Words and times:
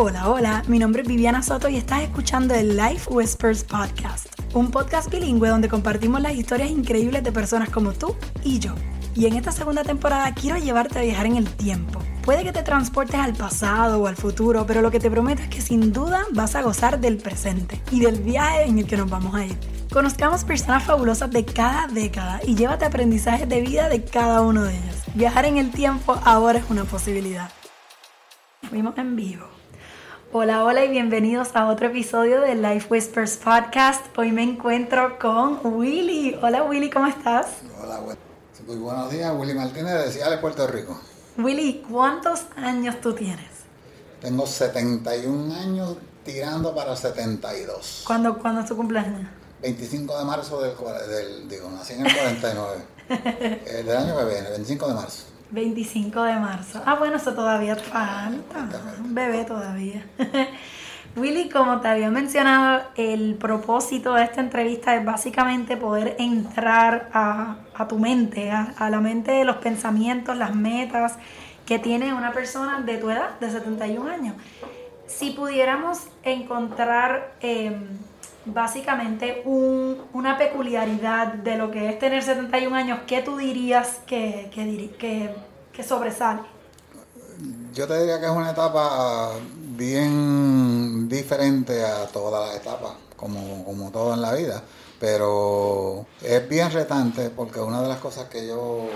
Hola, 0.00 0.28
hola, 0.30 0.62
mi 0.68 0.78
nombre 0.78 1.02
es 1.02 1.08
Viviana 1.08 1.42
Soto 1.42 1.68
y 1.68 1.76
estás 1.76 2.02
escuchando 2.02 2.54
el 2.54 2.76
Life 2.76 3.10
Whispers 3.12 3.64
Podcast, 3.64 4.28
un 4.54 4.70
podcast 4.70 5.10
bilingüe 5.10 5.48
donde 5.48 5.68
compartimos 5.68 6.20
las 6.20 6.36
historias 6.36 6.70
increíbles 6.70 7.24
de 7.24 7.32
personas 7.32 7.68
como 7.68 7.92
tú 7.92 8.14
y 8.44 8.60
yo. 8.60 8.76
Y 9.16 9.26
en 9.26 9.34
esta 9.34 9.50
segunda 9.50 9.82
temporada 9.82 10.32
quiero 10.34 10.56
llevarte 10.56 11.00
a 11.00 11.02
viajar 11.02 11.26
en 11.26 11.34
el 11.34 11.48
tiempo. 11.48 11.98
Puede 12.22 12.44
que 12.44 12.52
te 12.52 12.62
transportes 12.62 13.16
al 13.18 13.34
pasado 13.34 14.00
o 14.00 14.06
al 14.06 14.14
futuro, 14.14 14.64
pero 14.68 14.82
lo 14.82 14.92
que 14.92 15.00
te 15.00 15.10
prometo 15.10 15.42
es 15.42 15.48
que 15.48 15.60
sin 15.60 15.92
duda 15.92 16.26
vas 16.30 16.54
a 16.54 16.62
gozar 16.62 17.00
del 17.00 17.16
presente 17.16 17.82
y 17.90 17.98
del 17.98 18.20
viaje 18.22 18.66
en 18.66 18.78
el 18.78 18.86
que 18.86 18.96
nos 18.96 19.10
vamos 19.10 19.34
a 19.34 19.46
ir. 19.46 19.58
Conozcamos 19.92 20.44
personas 20.44 20.84
fabulosas 20.84 21.32
de 21.32 21.44
cada 21.44 21.88
década 21.88 22.40
y 22.46 22.54
llévate 22.54 22.84
aprendizajes 22.84 23.48
de 23.48 23.60
vida 23.62 23.88
de 23.88 24.04
cada 24.04 24.42
uno 24.42 24.62
de 24.62 24.76
ellos. 24.76 24.96
Viajar 25.14 25.44
en 25.46 25.56
el 25.56 25.72
tiempo 25.72 26.20
ahora 26.24 26.60
es 26.60 26.70
una 26.70 26.84
posibilidad. 26.84 27.50
Fuimos 28.70 28.96
en 28.96 29.16
vivo. 29.16 29.57
Hola, 30.30 30.62
hola 30.62 30.84
y 30.84 30.90
bienvenidos 30.90 31.56
a 31.56 31.68
otro 31.68 31.86
episodio 31.86 32.42
de 32.42 32.54
Life 32.54 32.88
Whispers 32.90 33.38
Podcast. 33.38 34.04
Hoy 34.18 34.30
me 34.30 34.42
encuentro 34.42 35.18
con 35.18 35.58
Willy. 35.64 36.38
Hola 36.42 36.64
Willy, 36.64 36.90
¿cómo 36.90 37.06
estás? 37.06 37.46
Hola, 37.82 38.02
muy 38.66 38.76
buenos 38.76 39.10
días. 39.10 39.32
Willy 39.34 39.54
Martínez 39.54 40.04
de 40.04 40.12
Ciales, 40.12 40.38
Puerto 40.38 40.66
Rico. 40.66 41.00
Willy, 41.38 41.82
¿cuántos 41.90 42.42
años 42.56 43.00
tú 43.00 43.14
tienes? 43.14 43.48
Tengo 44.20 44.46
71 44.46 45.54
años 45.54 45.96
tirando 46.26 46.74
para 46.74 46.94
72. 46.94 48.02
¿Cuándo, 48.06 48.38
¿cuándo 48.38 48.60
es 48.60 48.68
tu 48.68 48.76
cumpleaños? 48.76 49.30
25 49.62 50.18
de 50.18 50.24
marzo 50.26 50.60
del, 50.60 50.76
del 51.08 51.48
digo, 51.48 51.70
nací 51.70 51.94
en 51.94 52.04
el 52.04 52.14
49. 52.14 52.82
el 53.66 53.86
del 53.86 53.96
año 53.96 54.18
que 54.18 54.24
viene, 54.26 54.50
25 54.50 54.88
de 54.88 54.94
marzo. 54.94 55.24
25 55.50 56.22
de 56.22 56.34
marzo. 56.34 56.82
Ah, 56.84 56.94
bueno, 56.94 57.16
eso 57.16 57.34
todavía 57.34 57.76
falta. 57.76 58.68
Un 59.02 59.14
bebé 59.14 59.44
todavía. 59.44 60.04
Willy, 61.16 61.48
como 61.48 61.80
te 61.80 61.88
había 61.88 62.10
mencionado, 62.10 62.82
el 62.96 63.34
propósito 63.34 64.14
de 64.14 64.24
esta 64.24 64.40
entrevista 64.40 64.94
es 64.94 65.04
básicamente 65.04 65.76
poder 65.76 66.16
entrar 66.18 67.08
a, 67.12 67.56
tu 67.88 67.98
mente, 67.98 68.50
a, 68.50 68.90
la 68.90 69.00
mente 69.00 69.32
de 69.32 69.44
los 69.44 69.56
pensamientos, 69.56 70.36
las 70.36 70.54
metas 70.54 71.16
que 71.66 71.78
tiene 71.78 72.14
una 72.14 72.32
persona 72.32 72.80
de 72.80 72.98
tu 72.98 73.10
edad, 73.10 73.38
de 73.40 73.50
71 73.50 74.08
años. 74.10 74.36
Si 75.06 75.30
pudiéramos 75.30 76.06
encontrar 76.22 77.32
em, 77.40 77.88
básicamente 78.52 79.42
una 79.44 80.36
peculiaridad 80.36 81.34
de 81.34 81.56
lo 81.56 81.70
que 81.70 81.88
es 81.88 81.98
tener 81.98 82.22
71 82.22 82.74
años, 82.74 83.00
¿qué 83.06 83.22
tú 83.22 83.36
dirías 83.36 83.98
que, 84.06 84.50
que, 84.52 85.34
que, 85.72 85.82
sobresale? 85.82 86.40
Yo 87.72 87.86
te 87.86 87.98
diría 88.00 88.18
que 88.18 88.26
es 88.26 88.32
una 88.32 88.50
etapa 88.50 89.32
bien 89.76 91.08
diferente 91.08 91.84
a 91.84 92.06
todas 92.06 92.48
las 92.48 92.60
etapas, 92.60 92.92
como, 93.16 93.64
como 93.64 93.90
todo 93.90 94.14
en 94.14 94.22
la 94.22 94.34
vida, 94.34 94.62
pero 94.98 96.06
es 96.22 96.48
bien 96.48 96.70
retante 96.72 97.30
porque 97.30 97.60
una 97.60 97.82
de 97.82 97.88
las 97.88 97.98
cosas 98.00 98.28
que 98.28 98.46
yo 98.46 98.88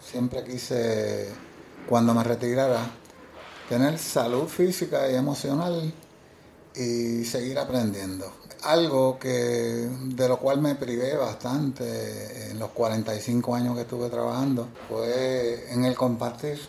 siempre 0.00 0.44
quise 0.44 1.28
cuando 1.88 2.14
me 2.14 2.22
retirara, 2.22 2.78
tener 3.68 3.98
salud 3.98 4.46
física 4.46 5.10
y 5.10 5.16
emocional 5.16 5.92
y 6.74 7.24
seguir 7.24 7.58
aprendiendo 7.58 8.32
algo 8.62 9.18
que 9.18 9.28
de 9.28 10.28
lo 10.28 10.38
cual 10.38 10.60
me 10.60 10.74
privé 10.74 11.16
bastante 11.16 12.50
en 12.50 12.58
los 12.58 12.70
45 12.70 13.54
años 13.54 13.74
que 13.74 13.82
estuve 13.82 14.08
trabajando 14.10 14.68
fue 14.88 15.72
en 15.72 15.84
el 15.84 15.94
compartir 15.94 16.60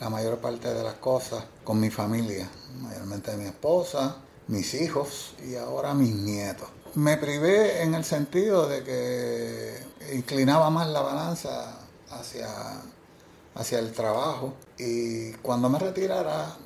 la 0.00 0.08
mayor 0.08 0.38
parte 0.38 0.72
de 0.72 0.82
las 0.82 0.94
cosas 0.94 1.44
con 1.64 1.80
mi 1.80 1.90
familia, 1.90 2.48
mayormente 2.80 3.36
mi 3.36 3.44
esposa, 3.44 4.16
mis 4.48 4.74
hijos 4.74 5.34
y 5.46 5.56
ahora 5.56 5.92
mis 5.92 6.14
nietos. 6.14 6.68
Me 6.94 7.16
privé 7.16 7.82
en 7.82 7.94
el 7.94 8.04
sentido 8.04 8.68
de 8.68 8.82
que 8.82 10.14
inclinaba 10.14 10.70
más 10.70 10.88
la 10.88 11.02
balanza 11.02 11.78
hacia, 12.10 12.48
hacia 13.54 13.78
el 13.78 13.92
trabajo 13.92 14.54
y 14.78 15.32
cuando 15.34 15.68
me 15.68 15.78
retirara 15.78 16.56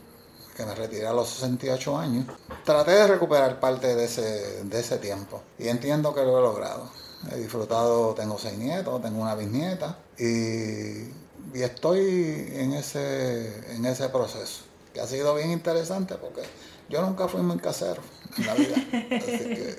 que 0.55 0.65
me 0.65 0.75
retiré 0.75 1.07
a 1.07 1.13
los 1.13 1.29
68 1.29 1.99
años, 1.99 2.27
traté 2.65 2.93
de 2.93 3.07
recuperar 3.07 3.61
parte 3.61 3.95
de 3.95 4.05
ese, 4.05 4.65
de 4.65 4.81
ese 4.81 4.99
tiempo 4.99 5.43
y 5.59 5.69
entiendo 5.69 6.15
que 6.15 6.23
lo 6.23 6.39
he 6.39 6.43
logrado. 6.43 6.89
He 7.33 7.37
disfrutado, 7.37 8.15
tengo 8.15 8.39
seis 8.39 8.59
nietos, 8.59 9.01
tengo 9.03 9.23
una 9.23 9.35
bisnieta 9.35 9.99
y, 10.19 11.09
y 11.55 11.63
estoy 11.63 12.51
en 12.53 12.75
ese, 12.75 13.75
en 13.75 13.87
ese 13.87 14.09
proceso, 14.11 14.65
que 14.93 15.01
ha 15.01 15.07
sido 15.07 15.35
bien 15.35 15.51
interesante 15.51 16.17
porque 16.17 16.43
yo 16.89 17.03
nunca 17.03 17.29
fui 17.29 17.43
muy 17.43 17.59
casero 17.59 18.03
en 18.37 18.47
la 18.47 18.55
vida. 18.55 18.77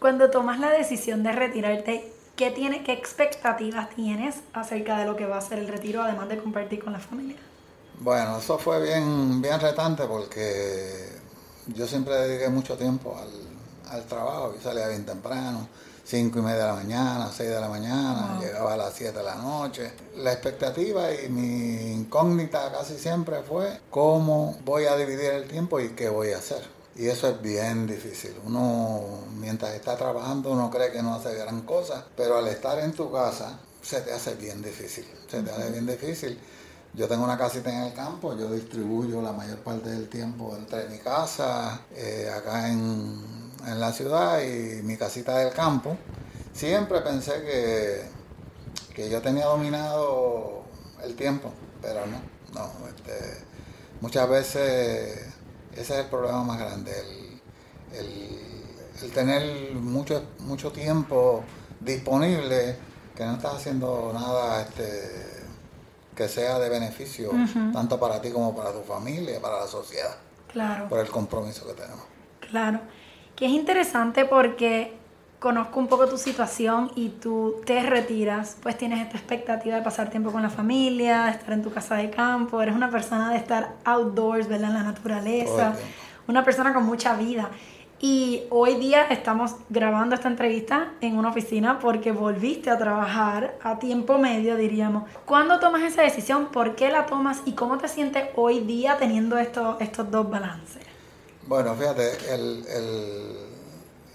Cuando 0.00 0.30
tomas 0.30 0.58
la 0.58 0.70
decisión 0.70 1.22
de 1.22 1.32
retirarte, 1.32 2.12
¿qué, 2.36 2.50
tiene, 2.50 2.82
¿qué 2.84 2.92
expectativas 2.92 3.90
tienes 3.90 4.36
acerca 4.52 4.98
de 4.98 5.06
lo 5.06 5.16
que 5.16 5.26
va 5.26 5.38
a 5.38 5.40
ser 5.40 5.58
el 5.58 5.68
retiro, 5.68 6.02
además 6.02 6.28
de 6.28 6.38
compartir 6.38 6.82
con 6.82 6.92
la 6.92 6.98
familia? 6.98 7.36
Bueno, 8.00 8.38
eso 8.38 8.58
fue 8.58 8.82
bien, 8.82 9.40
bien 9.40 9.58
retante 9.58 10.04
porque 10.04 11.08
yo 11.68 11.86
siempre 11.86 12.14
dediqué 12.14 12.48
mucho 12.50 12.76
tiempo 12.76 13.16
al, 13.90 14.04
trabajo. 14.06 14.52
Yo 14.54 14.62
salía 14.62 14.88
bien 14.88 15.06
temprano, 15.06 15.66
cinco 16.04 16.38
y 16.40 16.42
media 16.42 16.58
de 16.58 16.66
la 16.66 16.74
mañana, 16.74 17.30
6 17.34 17.48
de 17.48 17.60
la 17.60 17.68
mañana, 17.68 18.38
llegaba 18.40 18.74
a 18.74 18.76
las 18.76 18.92
7 18.94 19.16
de 19.16 19.24
la 19.24 19.36
noche. 19.36 19.92
La 20.16 20.32
expectativa 20.32 21.10
y 21.14 21.28
mi 21.30 21.92
incógnita 21.92 22.70
casi 22.70 22.98
siempre 22.98 23.42
fue 23.42 23.80
cómo 23.90 24.58
voy 24.64 24.84
a 24.84 24.96
dividir 24.96 25.30
el 25.30 25.48
tiempo 25.48 25.80
y 25.80 25.90
qué 25.90 26.10
voy 26.10 26.32
a 26.32 26.38
hacer. 26.38 26.62
Y 26.96 27.08
eso 27.08 27.28
es 27.28 27.40
bien 27.40 27.86
difícil. 27.86 28.34
Uno, 28.44 29.02
mientras 29.38 29.74
está 29.74 29.96
trabajando, 29.96 30.50
uno 30.50 30.70
cree 30.70 30.92
que 30.92 31.02
no 31.02 31.14
hace 31.14 31.34
gran 31.34 31.62
cosa, 31.62 32.04
pero 32.16 32.36
al 32.36 32.48
estar 32.48 32.78
en 32.78 32.92
tu 32.92 33.10
casa, 33.10 33.58
se 33.82 34.00
te 34.02 34.12
hace 34.12 34.34
bien 34.34 34.62
difícil. 34.62 35.06
Se 35.30 35.42
te 35.42 35.50
hace 35.50 35.70
bien 35.70 35.86
difícil 35.86 36.38
yo 36.96 37.06
tengo 37.06 37.24
una 37.24 37.36
casita 37.36 37.70
en 37.70 37.82
el 37.82 37.92
campo, 37.92 38.34
yo 38.36 38.50
distribuyo 38.50 39.20
la 39.20 39.32
mayor 39.32 39.58
parte 39.58 39.90
del 39.90 40.08
tiempo 40.08 40.56
entre 40.56 40.88
mi 40.88 40.98
casa, 40.98 41.82
eh, 41.94 42.30
acá 42.34 42.70
en, 42.70 43.44
la 43.66 43.92
ciudad 43.92 44.40
y 44.42 44.82
mi 44.82 44.96
casita 44.96 45.36
del 45.38 45.52
campo. 45.52 45.96
Siempre 46.54 47.00
pensé 47.00 47.42
que, 47.42 48.02
que 48.94 49.10
yo 49.10 49.20
tenía 49.20 49.46
dominado 49.46 50.62
el 51.02 51.16
tiempo, 51.16 51.52
pero 51.82 52.06
no, 52.06 52.20
no. 52.54 52.88
Este, 52.88 53.44
muchas 54.00 54.28
veces 54.28 55.26
ese 55.72 55.80
es 55.80 55.90
el 55.90 56.06
problema 56.06 56.44
más 56.44 56.58
grande, 56.58 56.92
el, 57.92 59.10
tener 59.12 59.74
mucho, 59.74 60.22
mucho 60.40 60.72
tiempo 60.72 61.44
disponible 61.80 62.76
que 63.14 63.24
no 63.24 63.34
estás 63.34 63.56
haciendo 63.56 64.10
nada 64.14 64.62
este, 64.62 65.35
que 66.16 66.28
sea 66.28 66.58
de 66.58 66.68
beneficio 66.68 67.30
tanto 67.72 68.00
para 68.00 68.20
ti 68.20 68.30
como 68.30 68.56
para 68.56 68.72
tu 68.72 68.80
familia, 68.80 69.40
para 69.40 69.60
la 69.60 69.66
sociedad. 69.66 70.16
Claro. 70.50 70.88
Por 70.88 71.00
el 71.00 71.08
compromiso 71.08 71.66
que 71.66 71.74
tenemos. 71.74 72.04
Claro. 72.50 72.80
Que 73.36 73.44
es 73.44 73.52
interesante 73.52 74.24
porque 74.24 74.96
conozco 75.38 75.78
un 75.78 75.86
poco 75.86 76.08
tu 76.08 76.16
situación 76.16 76.90
y 76.94 77.10
tú 77.10 77.60
te 77.66 77.82
retiras, 77.82 78.56
pues 78.62 78.78
tienes 78.78 79.00
esta 79.04 79.18
expectativa 79.18 79.76
de 79.76 79.82
pasar 79.82 80.08
tiempo 80.08 80.32
con 80.32 80.42
la 80.42 80.48
familia, 80.48 81.24
de 81.24 81.32
estar 81.32 81.52
en 81.52 81.62
tu 81.62 81.70
casa 81.70 81.96
de 81.96 82.10
campo, 82.10 82.62
eres 82.62 82.74
una 82.74 82.90
persona 82.90 83.30
de 83.30 83.36
estar 83.36 83.74
outdoors, 83.84 84.48
¿verdad? 84.48 84.70
En 84.70 84.74
la 84.74 84.82
naturaleza, 84.84 85.74
una 86.26 86.42
persona 86.42 86.72
con 86.72 86.84
mucha 86.84 87.14
vida. 87.14 87.50
Y 87.98 88.44
hoy 88.50 88.74
día 88.74 89.04
estamos 89.04 89.52
grabando 89.70 90.14
esta 90.14 90.28
entrevista 90.28 90.92
en 91.00 91.16
una 91.16 91.30
oficina 91.30 91.78
porque 91.78 92.12
volviste 92.12 92.68
a 92.68 92.76
trabajar 92.76 93.56
a 93.62 93.78
tiempo 93.78 94.18
medio, 94.18 94.56
diríamos. 94.56 95.04
¿Cuándo 95.24 95.58
tomas 95.60 95.82
esa 95.82 96.02
decisión? 96.02 96.46
¿Por 96.52 96.76
qué 96.76 96.90
la 96.90 97.06
tomas? 97.06 97.40
¿Y 97.46 97.52
cómo 97.52 97.78
te 97.78 97.88
sientes 97.88 98.28
hoy 98.36 98.60
día 98.60 98.98
teniendo 98.98 99.38
estos, 99.38 99.80
estos 99.80 100.10
dos 100.10 100.28
balances? 100.28 100.82
Bueno, 101.46 101.74
fíjate, 101.74 102.34
el, 102.34 102.66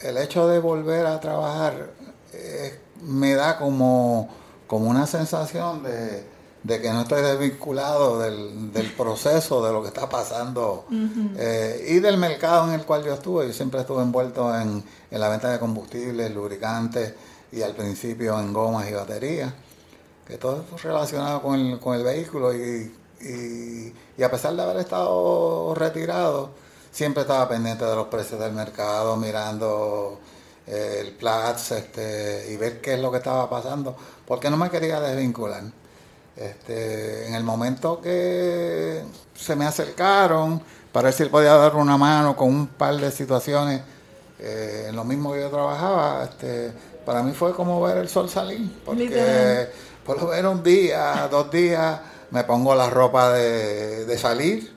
el, 0.03 0.17
hecho 0.17 0.47
de 0.47 0.59
volver 0.59 1.07
a 1.07 1.19
trabajar 1.19 1.89
eh, 2.33 2.79
me 3.01 3.33
da 3.33 3.57
como, 3.57 4.29
como 4.67 4.89
una 4.89 5.07
sensación 5.07 5.81
de 5.81 6.23
de 6.63 6.79
que 6.79 6.91
no 6.91 7.01
estoy 7.01 7.23
desvinculado 7.23 8.19
del, 8.19 8.71
del 8.71 8.91
proceso, 8.91 9.65
de 9.65 9.73
lo 9.73 9.81
que 9.81 9.87
está 9.87 10.07
pasando 10.07 10.85
eh, 11.37 11.85
y 11.89 11.99
del 11.99 12.17
mercado 12.17 12.67
en 12.67 12.79
el 12.79 12.85
cual 12.85 13.03
yo 13.03 13.13
estuve. 13.13 13.47
Yo 13.47 13.53
siempre 13.53 13.81
estuve 13.81 14.03
envuelto 14.03 14.55
en, 14.55 14.83
en, 15.09 15.19
la 15.19 15.29
venta 15.29 15.49
de 15.49 15.59
combustibles, 15.59 16.33
lubricantes 16.33 17.13
y 17.51 17.61
al 17.63 17.73
principio 17.73 18.39
en 18.39 18.53
gomas 18.53 18.89
y 18.89 18.93
baterías, 18.93 19.51
que 20.27 20.37
todo 20.37 20.63
es 20.75 20.83
relacionado 20.83 21.41
con 21.41 21.59
el, 21.59 21.79
con 21.79 21.95
el 21.95 22.03
vehículo 22.03 22.53
y, 22.53 22.93
y, 23.21 23.93
y, 24.17 24.23
a 24.23 24.29
pesar 24.29 24.55
de 24.55 24.61
haber 24.61 24.77
estado 24.77 25.73
retirado, 25.73 26.51
siempre 26.91 27.21
estaba 27.21 27.49
pendiente 27.49 27.85
de 27.85 27.95
los 27.95 28.07
precios 28.07 28.39
del 28.39 28.53
mercado, 28.53 29.17
mirando 29.17 30.19
eh, 30.67 30.99
el 31.01 31.11
Platz 31.13 31.71
este, 31.71 32.51
y 32.51 32.55
ver 32.55 32.81
qué 32.81 32.93
es 32.93 32.99
lo 32.99 33.11
que 33.11 33.17
estaba 33.17 33.49
pasando, 33.49 33.95
porque 34.27 34.49
no 34.49 34.57
me 34.57 34.69
quería 34.69 34.99
desvincular. 35.01 35.63
Este, 36.35 37.27
en 37.27 37.35
el 37.35 37.43
momento 37.43 37.99
que 38.01 39.03
se 39.35 39.55
me 39.55 39.65
acercaron 39.65 40.61
para 40.91 41.05
ver 41.05 41.13
si 41.13 41.25
podía 41.25 41.53
dar 41.55 41.75
una 41.75 41.97
mano 41.97 42.35
con 42.35 42.49
un 42.49 42.67
par 42.67 42.95
de 42.95 43.11
situaciones 43.11 43.81
eh, 44.39 44.85
en 44.89 44.95
lo 44.95 45.03
mismo 45.03 45.33
que 45.33 45.41
yo 45.41 45.49
trabajaba, 45.49 46.23
este, 46.23 46.71
para 47.05 47.21
mí 47.21 47.33
fue 47.33 47.53
como 47.53 47.81
ver 47.81 47.97
el 47.97 48.09
sol 48.09 48.29
salir, 48.29 48.81
porque 48.85 49.67
por 50.05 50.21
lo 50.21 50.29
menos 50.29 50.55
un 50.55 50.63
día, 50.63 51.27
dos 51.29 51.51
días, 51.51 51.99
me 52.31 52.43
pongo 52.43 52.73
la 52.75 52.89
ropa 52.89 53.33
de, 53.33 54.05
de 54.05 54.17
salir 54.17 54.73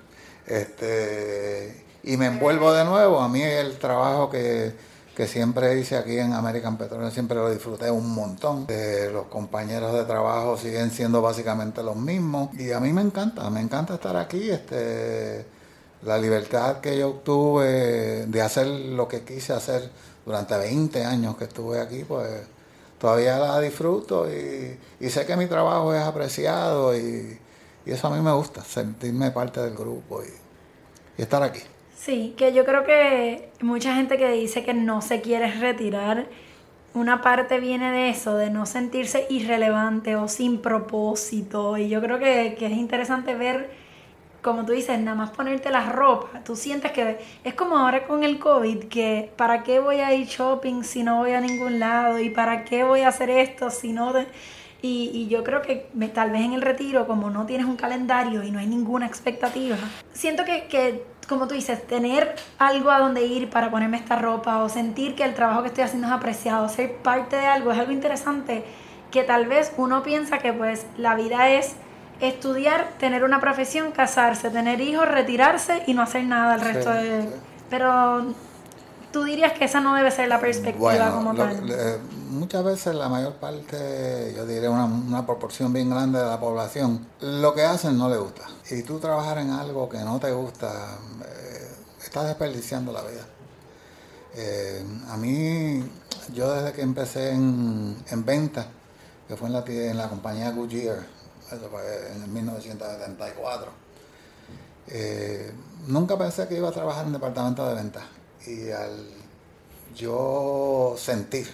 este, 0.47 1.85
y 2.03 2.17
me 2.17 2.27
envuelvo 2.27 2.73
de 2.73 2.85
nuevo. 2.85 3.21
A 3.21 3.29
mí 3.29 3.43
el 3.43 3.79
trabajo 3.79 4.31
que, 4.31 4.75
que 5.15 5.29
siempre 5.29 5.79
hice 5.79 5.97
aquí 5.97 6.19
en 6.19 6.33
American 6.33 6.77
Petroleum, 6.77 7.11
siempre 7.11 7.37
lo 7.37 7.51
disfruté 7.51 7.91
un 7.91 8.15
montón. 8.15 8.67
Eh, 8.69 9.11
los 9.13 9.27
compañeros 9.27 9.93
de 9.95 10.05
trabajo 10.05 10.57
siguen 10.57 10.91
siendo 10.91 11.23
básicamente 11.23 11.83
los 11.83 11.97
mismos 11.97 12.51
y 12.59 12.73
a 12.73 12.81
mí 12.81 12.93
me 12.93 13.03
encanta, 13.03 13.49
me 13.51 13.61
encanta 13.61 13.95
estar 13.95 14.17
aquí. 14.17 14.51
Este, 14.51 15.47
la 16.03 16.19
libertad 16.19 16.81
que 16.81 16.99
yo 16.99 17.11
obtuve 17.11 18.27
de 18.27 18.43
hacer 18.43 18.67
lo 18.67 19.09
que 19.09 19.23
quise 19.23 19.53
hacer 19.53 19.91
durante 20.27 20.57
20 20.57 21.05
años 21.05 21.37
que 21.37 21.45
estuve 21.45 21.81
aquí, 21.81 22.05
pues 22.05 22.29
todavía 22.99 23.39
la 23.39 23.61
disfruto 23.61 24.27
y, 24.31 24.79
sé 25.09 25.27
que 25.27 25.37
mi 25.37 25.47
trabajo 25.47 25.95
es 25.95 26.03
apreciado 26.03 26.97
y, 26.97 27.39
eso 27.87 28.09
a 28.09 28.11
mí 28.11 28.23
me 28.23 28.33
gusta, 28.33 28.65
sentirme 28.65 29.31
parte 29.31 29.61
del 29.61 29.75
grupo 29.75 30.23
y 31.17 31.23
estar 31.23 31.43
aquí. 31.43 31.61
Sí, 31.96 32.35
que 32.37 32.52
yo 32.52 32.64
creo 32.64 32.85
que 32.85 33.50
mucha 33.61 33.94
gente 33.94 34.19
que 34.19 34.29
dice 34.31 34.64
que 34.64 34.75
no 34.75 35.00
se 35.00 35.20
quiere 35.20 35.50
retirar, 35.52 36.26
una 36.94 37.23
parte 37.23 37.58
viene 37.61 37.91
de 37.91 38.11
eso, 38.11 38.37
de 38.37 38.50
no 38.50 38.67
sentirse 38.67 39.26
irrelevante 39.31 40.17
o 40.17 40.29
sin 40.29 40.58
propósito. 40.61 41.76
Y 41.76 41.88
yo 41.88 42.00
creo 42.00 42.19
que, 42.19 42.56
es 42.58 42.73
interesante 42.73 43.35
ver, 43.35 43.70
como 44.43 44.64
tú 44.64 44.73
dices, 44.73 44.99
nada 45.00 45.17
más 45.17 45.31
ponerte 45.31 45.70
la 45.70 45.91
ropa. 45.91 46.41
Tú 46.44 46.56
sientes 46.56 46.93
que 46.93 47.19
es 47.43 47.55
como 47.55 47.79
ahora 47.79 48.06
con 48.06 48.23
el 48.23 48.38
COVID, 48.38 48.85
que 48.85 49.32
para 49.37 49.62
qué 49.62 49.81
voy 49.81 49.96
a 49.96 50.14
ir 50.14 50.26
shopping 50.26 50.82
si 50.85 51.02
no 51.02 51.19
voy 51.19 51.32
a 51.32 51.41
ningún 51.41 51.81
lado 51.81 52.20
y 52.20 52.31
para 52.31 52.64
qué 52.64 52.85
voy 52.85 53.00
a 53.00 53.08
hacer 53.08 53.31
esto 53.31 53.70
si 53.70 53.93
no... 53.93 54.12
Y, 54.87 55.11
y, 55.15 55.29
yo 55.29 55.43
creo 55.45 55.63
que 55.63 55.89
tal 56.13 56.31
vez 56.31 56.43
en 56.43 56.53
el 56.53 56.61
retiro, 56.61 57.07
como 57.07 57.31
no 57.31 57.47
tienes 57.47 57.67
un 57.67 57.77
calendario 57.77 58.43
y 58.43 58.51
no 58.51 58.59
hay 58.59 58.67
ninguna 58.67 59.07
expectativa, 59.07 59.79
siento 60.13 60.45
que, 60.45 60.67
que 60.67 61.07
como 61.27 61.49
tú 61.49 61.55
dices, 61.55 61.87
tener 61.87 62.35
algo 62.59 62.91
a 62.91 62.99
donde 62.99 63.25
ir 63.25 63.49
para 63.49 63.71
ponerme 63.71 63.97
esta 63.97 64.17
ropa 64.17 64.63
o 64.63 64.69
sentir 64.69 65.15
que 65.15 65.25
el 65.25 65.33
trabajo 65.33 65.63
que 65.63 65.69
estoy 65.69 65.85
haciendo 65.85 66.09
es 66.09 66.13
apreciado, 66.13 66.69
ser 66.69 66.97
parte 66.97 67.37
de 67.37 67.47
algo, 67.47 67.73
es 67.73 67.79
algo 67.79 67.93
interesante 67.93 68.63
que 69.11 69.23
tal 69.23 69.47
vez 69.47 69.73
uno 69.79 70.03
piensa 70.03 70.37
que 70.37 70.53
pues 70.53 70.87
la 70.99 71.15
vida 71.15 71.49
es 71.49 71.77
estudiar, 72.21 72.89
tener 72.99 73.25
una 73.25 73.41
profesión, 73.41 73.91
casarse, 73.91 74.51
tener 74.51 74.83
hijos, 74.83 75.09
retirarse 75.09 75.83
y 75.87 75.95
no 75.95 76.03
hacer 76.03 76.25
nada 76.25 76.57
el 76.57 76.61
resto 76.61 76.91
de... 76.91 77.31
Pero 77.71 78.35
tú 79.15 79.23
dirías 79.23 79.53
que 79.53 79.67
esa 79.67 79.81
no 79.81 79.95
debe 79.95 80.11
ser 80.11 80.27
la 80.29 80.41
perspectiva 80.41 81.13
como 81.13 81.37
tal. 81.37 81.63
muchas 82.31 82.65
veces 82.65 82.97
la 82.97 83.09
mayor 83.09 83.35
parte, 83.35 84.35
yo 84.35 84.45
diría 84.45 84.69
una, 84.69 84.87
una, 84.87 85.25
proporción 85.25 85.73
bien 85.73 85.89
grande 85.89 86.19
de 86.19 86.27
la 86.27 86.41
población, 86.41 87.07
lo 87.21 87.55
que 87.55 87.63
hacen 87.63 87.97
no 87.97 88.09
le 88.09 88.17
gusta. 88.17 88.43
Y 88.73 88.83
tú 88.83 88.99
trabajar 88.99 89.39
en 89.39 89.51
algo 89.51 89.89
que 89.89 89.99
no 89.99 90.19
te 90.19 90.33
gusta, 90.33 90.99
estás 92.03 92.27
desperdiciando 92.27 92.91
la 92.91 93.03
vida. 93.03 93.25
Eh, 94.35 94.85
a 95.09 95.17
mí, 95.17 95.89
yo 96.33 96.53
desde 96.53 96.73
que 96.73 96.83
empecé 96.83 97.31
en, 97.31 97.97
en 98.11 98.25
venta, 98.25 98.67
que 99.29 99.37
fue 99.37 99.47
en 99.47 99.53
la, 99.53 99.65
en 99.65 99.97
la 99.97 100.09
compañía 100.09 100.51
Goodyear, 100.51 101.07
eso 101.53 101.69
fue 101.71 102.13
en 102.17 102.23
el 102.25 102.29
1974, 102.31 103.71
eh, 104.89 105.53
nunca 105.87 106.19
pensé 106.19 106.49
que 106.49 106.57
iba 106.57 106.69
a 106.69 106.73
trabajar 106.73 107.07
en 107.07 107.13
departamento 107.13 107.65
de 107.69 107.77
venta. 107.77 108.01
Y 108.46 108.70
al 108.70 109.06
yo 109.94 110.94
sentir 110.99 111.49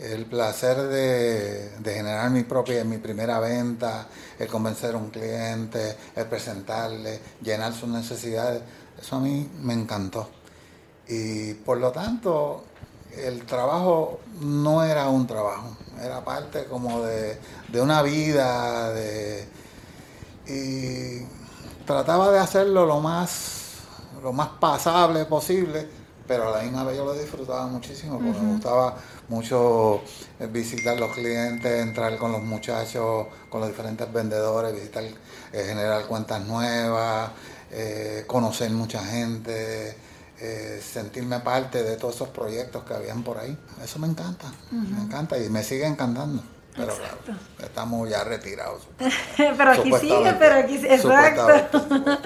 el 0.00 0.26
placer 0.26 0.76
de, 0.76 1.78
de, 1.78 1.94
generar 1.94 2.30
mi 2.30 2.42
propia, 2.44 2.82
mi 2.84 2.98
primera 2.98 3.38
venta, 3.40 4.08
el 4.38 4.48
convencer 4.48 4.94
a 4.94 4.98
un 4.98 5.10
cliente, 5.10 5.96
el 6.16 6.26
presentarle, 6.26 7.20
llenar 7.42 7.74
sus 7.74 7.88
necesidades, 7.88 8.62
eso 9.00 9.16
a 9.16 9.20
mí 9.20 9.48
me 9.60 9.74
encantó. 9.74 10.28
Y 11.08 11.54
por 11.54 11.78
lo 11.78 11.92
tanto, 11.92 12.64
el 13.16 13.44
trabajo 13.44 14.20
no 14.40 14.84
era 14.84 15.08
un 15.08 15.26
trabajo, 15.26 15.76
era 16.00 16.24
parte 16.24 16.64
como 16.64 17.02
de, 17.02 17.38
una 17.74 18.02
vida, 18.02 18.92
de, 18.92 19.46
y 20.46 21.26
trataba 21.84 22.30
de 22.30 22.38
hacerlo 22.38 22.86
lo 22.86 23.00
más, 23.00 23.61
lo 24.22 24.32
más 24.32 24.48
pasable 24.60 25.24
posible, 25.24 25.86
pero 26.26 26.48
a 26.48 26.58
la 26.58 26.62
misma 26.62 26.84
vez 26.84 26.96
yo 26.96 27.04
lo 27.04 27.14
disfrutaba 27.14 27.66
muchísimo, 27.66 28.18
porque 28.18 28.40
me 28.40 28.52
gustaba 28.52 28.96
mucho 29.28 30.02
eh, 30.38 30.46
visitar 30.46 30.98
los 30.98 31.12
clientes, 31.12 31.82
entrar 31.82 32.16
con 32.16 32.32
los 32.32 32.42
muchachos, 32.42 33.26
con 33.50 33.60
los 33.60 33.70
diferentes 33.70 34.10
vendedores, 34.12 34.74
visitar, 34.74 35.02
eh, 35.04 35.64
generar 35.66 36.06
cuentas 36.06 36.44
nuevas, 36.46 37.30
eh, 37.70 38.24
conocer 38.26 38.70
mucha 38.70 39.04
gente, 39.04 39.96
eh, 40.40 40.82
sentirme 40.82 41.40
parte 41.40 41.82
de 41.82 41.96
todos 41.96 42.16
esos 42.16 42.28
proyectos 42.28 42.84
que 42.84 42.94
habían 42.94 43.22
por 43.22 43.38
ahí. 43.38 43.56
Eso 43.82 43.98
me 43.98 44.08
encanta, 44.08 44.52
me 44.70 45.02
encanta 45.02 45.38
y 45.38 45.48
me 45.48 45.62
sigue 45.62 45.86
encantando. 45.86 46.42
Pero 46.74 46.94
claro, 46.96 47.38
estamos 47.60 48.08
ya 48.08 48.24
retirados. 48.24 48.82
pero 49.36 49.70
aquí 49.70 49.92
sigue, 50.00 50.34
pero 50.38 50.54
aquí 50.56 50.78
sigue. 50.78 50.94
Exacto. 50.94 52.18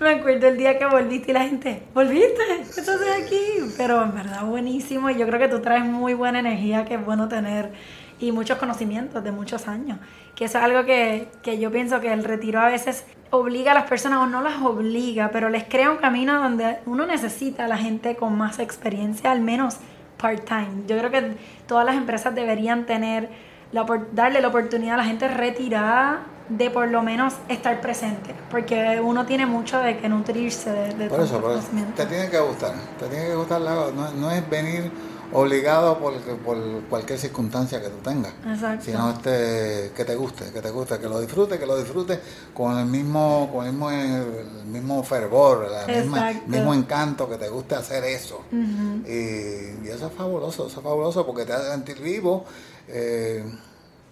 Me 0.00 0.10
acuerdo 0.10 0.48
el 0.48 0.56
día 0.56 0.78
que 0.78 0.86
volviste 0.86 1.30
y 1.30 1.34
la 1.34 1.44
gente, 1.44 1.82
¿volviste? 1.94 2.42
¿Qué 2.74 2.80
estás 2.80 3.00
aquí? 3.22 3.42
Pero 3.76 4.02
en 4.02 4.14
verdad 4.14 4.44
buenísimo 4.44 5.10
y 5.10 5.16
yo 5.16 5.26
creo 5.26 5.38
que 5.38 5.48
tú 5.48 5.60
traes 5.60 5.84
muy 5.84 6.14
buena 6.14 6.40
energía 6.40 6.84
que 6.84 6.94
es 6.94 7.04
bueno 7.04 7.28
tener 7.28 7.72
y 8.18 8.32
muchos 8.32 8.58
conocimientos 8.58 9.22
de 9.22 9.32
muchos 9.32 9.68
años. 9.68 9.98
Que 10.34 10.46
es 10.46 10.56
algo 10.56 10.84
que, 10.84 11.28
que 11.42 11.58
yo 11.58 11.70
pienso 11.70 12.00
que 12.00 12.12
el 12.12 12.24
retiro 12.24 12.60
a 12.60 12.66
veces 12.66 13.04
obliga 13.30 13.72
a 13.72 13.74
las 13.74 13.84
personas 13.84 14.20
o 14.20 14.26
no 14.26 14.42
las 14.42 14.62
obliga, 14.62 15.30
pero 15.32 15.48
les 15.48 15.64
crea 15.64 15.90
un 15.90 15.98
camino 15.98 16.40
donde 16.40 16.78
uno 16.86 17.06
necesita 17.06 17.64
a 17.64 17.68
la 17.68 17.76
gente 17.76 18.16
con 18.16 18.36
más 18.36 18.58
experiencia, 18.58 19.30
al 19.30 19.40
menos 19.40 19.78
part-time. 20.18 20.84
Yo 20.86 20.96
creo 20.98 21.10
que 21.10 21.36
todas 21.66 21.84
las 21.84 21.96
empresas 21.96 22.34
deberían 22.34 22.86
tener, 22.86 23.28
la, 23.72 23.86
darle 24.12 24.40
la 24.40 24.48
oportunidad 24.48 24.94
a 24.94 24.98
la 24.98 25.04
gente 25.04 25.28
retirada 25.28 26.26
de 26.48 26.70
por 26.70 26.88
lo 26.88 27.02
menos 27.02 27.34
estar 27.48 27.80
presente, 27.80 28.34
porque 28.50 29.00
uno 29.02 29.24
tiene 29.24 29.46
mucho 29.46 29.78
de 29.78 29.98
que 29.98 30.08
nutrirse 30.08 30.70
de, 30.70 30.94
de 30.94 31.08
por 31.08 31.20
eso, 31.20 31.40
por 31.40 31.52
eso, 31.52 31.68
te 31.96 32.06
tiene 32.06 32.28
que 32.28 32.38
gustar, 32.38 32.74
te 32.98 33.06
tiene 33.06 33.26
que 33.26 33.34
gustar, 33.34 33.60
no, 33.60 34.10
no 34.12 34.30
es 34.30 34.48
venir 34.50 34.90
obligado 35.34 35.98
por, 35.98 36.14
por 36.38 36.82
cualquier 36.88 37.18
circunstancia 37.18 37.82
que 37.82 37.88
tú 37.88 37.98
tengas. 37.98 38.32
Exacto. 38.46 38.84
Sino 38.84 39.10
este, 39.10 39.92
que 39.94 40.04
te 40.04 40.14
guste, 40.14 40.50
que 40.52 40.60
te 40.60 40.70
guste, 40.70 40.98
que 40.98 41.08
lo 41.08 41.20
disfrutes, 41.20 41.58
que 41.58 41.66
lo 41.66 41.76
disfrutes 41.76 42.18
con 42.54 42.78
el 42.78 42.86
mismo, 42.86 43.50
con 43.52 43.66
el 43.66 43.72
mismo, 43.72 43.90
el 43.90 44.66
mismo 44.66 45.02
fervor, 45.02 45.68
el 45.88 46.08
mismo 46.46 46.72
encanto, 46.72 47.28
que 47.28 47.36
te 47.36 47.48
guste 47.48 47.74
hacer 47.74 48.04
eso. 48.04 48.42
y, 48.52 49.88
eso 49.88 50.06
es 50.06 50.12
fabuloso, 50.12 50.66
eso 50.66 50.78
es 50.78 50.84
fabuloso 50.84 51.26
porque 51.26 51.44
te 51.44 51.52
hace 51.52 51.70
sentir 51.70 52.00
vivo. 52.00 52.44
Eh, 52.88 53.44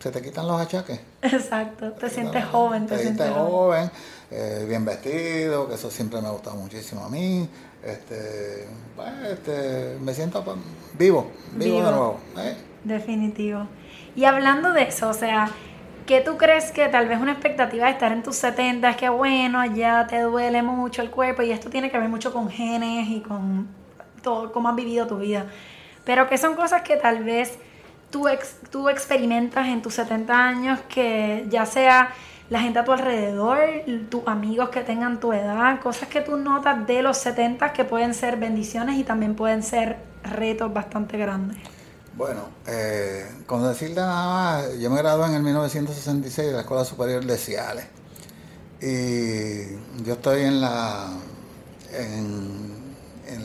se 0.02 0.10
te 0.10 0.20
quitan 0.20 0.48
los 0.48 0.60
achaques. 0.60 0.98
Exacto, 1.22 1.92
te, 1.92 2.10
sientes 2.10 2.44
joven. 2.46 2.88
Te, 2.88 2.98
sientes 2.98 3.30
joven, 3.30 3.88
eh, 4.32 4.64
bien 4.68 4.84
vestido, 4.84 5.68
que 5.68 5.76
eso 5.76 5.92
siempre 5.92 6.20
me 6.20 6.26
ha 6.26 6.32
gustado 6.32 6.56
muchísimo 6.56 7.04
a 7.04 7.08
mí. 7.08 7.48
Este, 7.84 8.66
pues, 8.96 9.12
este, 9.30 9.96
me 10.00 10.12
siento 10.12 10.42
pues, 10.42 10.56
vivo, 10.98 11.30
vivo, 11.52 11.76
de 11.76 11.82
nuevo. 11.82 12.18
¿eh? 12.36 12.56
Definitivo. 12.82 13.68
Y 14.16 14.24
hablando 14.24 14.72
de 14.72 14.82
eso, 14.82 15.08
o 15.08 15.14
sea, 15.14 15.48
¿qué 16.04 16.20
tú 16.20 16.36
crees 16.36 16.72
que 16.72 16.88
tal 16.88 17.06
vez 17.06 17.20
una 17.20 17.32
expectativa 17.32 17.86
de 17.86 17.92
estar 17.92 18.10
en 18.10 18.24
tus 18.24 18.34
70 18.34 18.90
es 18.90 18.96
que, 18.96 19.08
bueno, 19.08 19.64
ya 19.66 20.08
te 20.08 20.20
duele 20.20 20.62
mucho 20.62 21.02
el 21.02 21.10
cuerpo 21.10 21.42
y 21.42 21.52
esto 21.52 21.70
tiene 21.70 21.92
que 21.92 21.98
ver 21.98 22.08
mucho 22.08 22.32
con 22.32 22.50
genes 22.50 23.08
y 23.08 23.20
con 23.20 23.68
todo, 24.20 24.52
cómo 24.52 24.68
has 24.68 24.74
vivido 24.74 25.06
tu 25.06 25.18
vida? 25.18 25.46
Pero 26.04 26.28
que 26.28 26.38
son 26.38 26.56
cosas 26.56 26.82
que 26.82 26.96
tal 26.96 27.22
vez 27.22 27.56
tú, 28.12 28.28
tú 28.70 28.88
experimentas 28.88 29.66
en 29.66 29.82
tus 29.82 29.94
70 29.94 30.32
años 30.32 30.78
que 30.88 31.46
ya 31.48 31.66
sea 31.66 32.14
la 32.50 32.60
gente 32.60 32.78
a 32.78 32.84
tu 32.84 32.92
alrededor, 32.92 33.58
tus 34.10 34.28
amigos 34.28 34.68
que 34.68 34.82
tengan 34.82 35.18
tu 35.18 35.32
edad, 35.32 35.80
cosas 35.80 36.08
que 36.08 36.20
tú 36.20 36.36
notas 36.36 36.86
de 36.86 37.02
los 37.02 37.16
70 37.16 37.72
que 37.72 37.84
pueden 37.84 38.14
ser 38.14 38.36
bendiciones 38.36 38.98
y 38.98 39.04
también 39.04 39.34
pueden 39.34 39.62
ser 39.62 39.98
retos 40.22 40.72
bastante 40.72 41.16
grandes. 41.16 41.58
Bueno, 42.14 42.42
eh, 42.66 43.26
con 43.46 43.66
decirte 43.66 44.00
nada 44.00 44.26
más, 44.26 44.78
yo 44.78 44.90
me 44.90 44.98
gradué 44.98 45.26
en 45.26 45.34
el 45.34 45.42
1966 45.42 46.48
de 46.48 46.52
la 46.52 46.60
Escuela 46.60 46.84
Superior 46.84 47.24
de 47.24 47.38
Ciales 47.38 47.86
y 48.82 50.04
yo 50.04 50.12
estoy 50.12 50.42
en 50.42 50.60
la 50.60 51.08
en, 51.92 52.82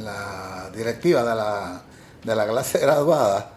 la 0.04 0.70
directiva 0.76 1.24
de 1.24 1.36
la, 1.36 1.82
de 2.24 2.36
la 2.36 2.48
clase 2.48 2.80
graduada 2.82 3.57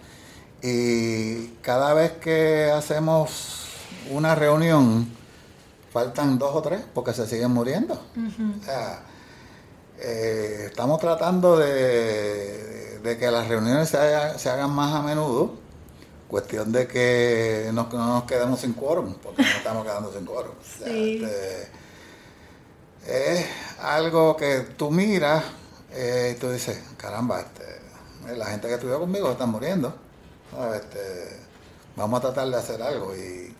y 0.62 1.46
cada 1.62 1.94
vez 1.94 2.12
que 2.12 2.70
hacemos 2.70 3.66
una 4.10 4.34
reunión 4.34 5.08
faltan 5.92 6.38
dos 6.38 6.54
o 6.54 6.62
tres 6.62 6.82
porque 6.94 7.12
se 7.12 7.26
siguen 7.26 7.50
muriendo. 7.50 7.94
O 7.94 8.64
sea, 8.64 9.02
eh, 9.98 10.66
estamos 10.66 11.00
tratando 11.00 11.58
de, 11.58 12.98
de, 13.02 13.18
que 13.18 13.30
las 13.30 13.48
reuniones 13.48 13.88
se, 13.88 13.98
hagan 13.98 14.70
más 14.70 14.94
a 14.94 15.02
menudo. 15.02 15.58
Cuestión 16.28 16.70
de 16.70 16.86
que 16.86 17.70
no, 17.72 17.88
nos 17.90 18.24
quedemos 18.24 18.60
sin 18.60 18.72
quórum, 18.72 19.14
porque 19.14 19.42
no 19.42 19.48
estamos 19.48 19.84
quedando 19.84 20.12
sin 20.12 20.24
quórum. 20.24 20.52
Este, 20.84 21.68
es 23.04 23.46
algo 23.80 24.36
que 24.36 24.60
tú 24.76 24.92
miras 24.92 25.42
eh, 25.92 26.34
y 26.36 26.38
tú 26.38 26.50
dices, 26.50 26.80
caramba, 26.96 27.40
este, 27.40 28.36
la 28.36 28.46
gente 28.46 28.68
que 28.68 28.74
estudió 28.74 29.00
conmigo 29.00 29.32
está 29.32 29.46
muriendo. 29.46 29.92
Este, 30.74 31.36
vamos 31.96 32.18
a 32.18 32.22
tratar 32.22 32.48
de 32.48 32.56
hacer 32.56 32.82
algo. 32.82 33.14
Y, 33.14 33.54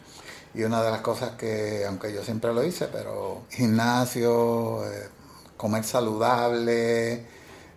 y, 0.54 0.62
una 0.64 0.82
de 0.82 0.90
las 0.90 1.00
cosas 1.00 1.32
que, 1.32 1.84
aunque 1.86 2.12
yo 2.12 2.22
siempre 2.22 2.52
lo 2.52 2.64
hice, 2.64 2.88
pero 2.88 3.42
gimnasio, 3.50 4.84
eh, 4.90 5.08
comer 5.56 5.84
saludable, 5.84 7.24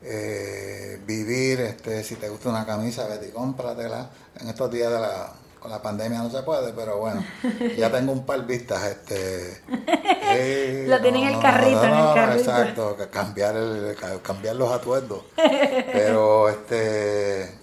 eh, 0.03 0.99
vivir, 1.05 1.61
este, 1.61 2.03
si 2.03 2.15
te 2.15 2.29
gusta 2.29 2.49
una 2.49 2.65
camisa, 2.65 3.07
vete 3.07 3.29
y 3.29 3.31
cómpratela. 3.31 4.09
En 4.39 4.49
estos 4.49 4.71
días 4.71 4.91
de 4.91 4.99
la, 4.99 5.31
con 5.59 5.69
la 5.69 5.81
pandemia 5.81 6.19
no 6.19 6.29
se 6.29 6.41
puede, 6.41 6.73
pero 6.73 6.97
bueno, 6.97 7.23
ya 7.77 7.91
tengo 7.91 8.11
un 8.11 8.25
par 8.25 8.45
vistas, 8.45 8.83
este... 8.83 9.61
Lo 10.87 10.99
tienen 10.99 11.23
en 11.23 11.35
el 11.35 11.39
carrito, 11.39 11.83
en 11.83 11.93
el 11.93 12.13
carrito. 12.15 12.49
Exacto, 12.49 12.97
cambiar, 13.11 13.55
el, 13.55 13.95
cambiar 14.23 14.55
los 14.55 14.71
atuendos. 14.71 15.23
Pero, 15.35 16.49
este 16.49 17.62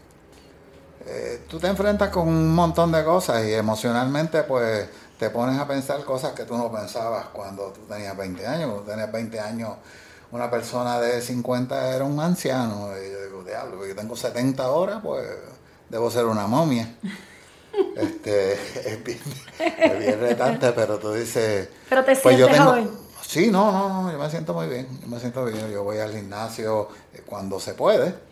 eh, 1.20 1.40
tú 1.48 1.58
te 1.58 1.66
enfrentas 1.66 2.08
con 2.08 2.26
un 2.26 2.54
montón 2.54 2.90
de 2.92 3.04
cosas 3.04 3.44
y 3.44 3.52
emocionalmente 3.52 4.42
pues 4.44 4.88
te 5.18 5.28
pones 5.28 5.58
a 5.60 5.68
pensar 5.68 6.02
cosas 6.04 6.32
que 6.32 6.44
tú 6.44 6.56
no 6.56 6.72
pensabas 6.72 7.26
cuando 7.26 7.72
tú 7.72 7.82
tenías 7.82 8.16
20 8.16 8.46
años. 8.46 8.70
Cuando 8.70 8.90
tenías 8.90 9.12
20 9.12 9.38
años, 9.40 9.70
una 10.32 10.50
persona 10.50 10.98
de 10.98 11.20
50 11.20 11.94
era 11.94 12.04
un 12.04 12.18
anciano. 12.20 12.88
Y 12.96 13.12
yo 13.12 13.22
digo, 13.24 13.44
diablo, 13.44 13.86
yo 13.86 13.94
tengo 13.94 14.16
70 14.16 14.70
horas, 14.70 15.00
pues 15.02 15.26
debo 15.90 16.10
ser 16.10 16.24
una 16.24 16.46
momia. 16.46 16.96
este, 17.96 18.54
es 18.86 19.04
bien, 19.04 20.20
retante, 20.20 20.72
pero 20.72 20.98
tú 20.98 21.12
dices... 21.12 21.68
Pero 21.88 22.02
te 22.02 22.16
pues 22.16 22.36
sientes 22.36 22.56
yo 22.56 22.76
Sí, 23.20 23.50
no, 23.50 23.70
no, 23.70 24.02
no, 24.02 24.10
yo 24.10 24.18
me 24.18 24.30
siento 24.30 24.54
muy 24.54 24.66
bien, 24.68 24.88
yo 25.02 25.06
me 25.06 25.20
siento 25.20 25.44
bien. 25.44 25.70
Yo 25.70 25.84
voy 25.84 25.98
al 25.98 26.12
gimnasio 26.12 26.88
eh, 27.12 27.22
cuando 27.26 27.60
se 27.60 27.74
puede 27.74 28.29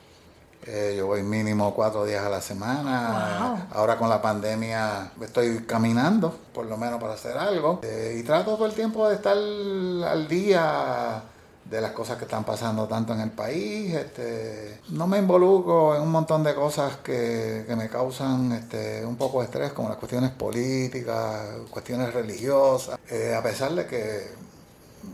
eh, 0.66 0.94
yo 0.96 1.06
voy 1.06 1.22
mínimo 1.22 1.74
cuatro 1.74 2.04
días 2.04 2.24
a 2.24 2.28
la 2.28 2.40
semana. 2.40 3.68
Ahora 3.72 3.96
con 3.96 4.08
la 4.08 4.20
pandemia 4.20 5.12
estoy 5.20 5.64
caminando, 5.64 6.36
por 6.52 6.66
lo 6.66 6.76
menos 6.76 7.00
para 7.00 7.14
hacer 7.14 7.36
algo. 7.38 7.80
Eh, 7.82 8.18
y 8.20 8.22
trato 8.22 8.54
todo 8.56 8.66
el 8.66 8.74
tiempo 8.74 9.08
de 9.08 9.14
estar 9.16 9.36
al 9.36 10.28
día 10.28 11.22
de 11.70 11.80
las 11.80 11.92
cosas 11.92 12.16
que 12.16 12.24
están 12.24 12.44
pasando 12.44 12.86
tanto 12.86 13.12
en 13.12 13.20
el 13.20 13.30
país. 13.30 13.94
Este, 13.94 14.80
no 14.90 15.06
me 15.06 15.18
involucro 15.18 15.94
en 15.96 16.02
un 16.02 16.10
montón 16.10 16.42
de 16.42 16.54
cosas 16.54 16.96
que, 16.98 17.64
me 17.76 17.88
causan 17.88 18.52
este, 18.52 19.04
un 19.04 19.16
poco 19.16 19.40
de 19.40 19.46
estrés, 19.46 19.72
como 19.72 19.88
las 19.88 19.98
cuestiones 19.98 20.30
políticas, 20.30 21.46
cuestiones 21.70 22.12
religiosas, 22.12 22.98
eh, 23.10 23.34
a 23.34 23.42
pesar 23.42 23.72
de 23.72 23.86
que 23.86 24.47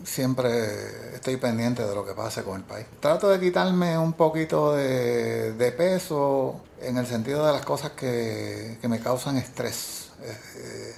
siempre 0.04 1.14
estoy 1.14 1.36
pendiente 1.38 1.84
de 1.84 1.94
lo 1.94 2.04
que 2.04 2.12
pase 2.12 2.42
con 2.42 2.56
el 2.56 2.64
país. 2.64 2.86
Trato 3.00 3.28
de 3.28 3.40
quitarme 3.40 3.98
un 3.98 4.12
poquito 4.12 4.74
de, 4.74 5.74
peso 5.76 6.60
en 6.80 6.98
el 6.98 7.06
sentido 7.06 7.46
de 7.46 7.52
las 7.52 7.64
cosas 7.64 7.92
que, 7.92 8.78
me 8.82 9.00
causan 9.00 9.36
estrés. 9.38 10.10
Eh, 10.22 10.94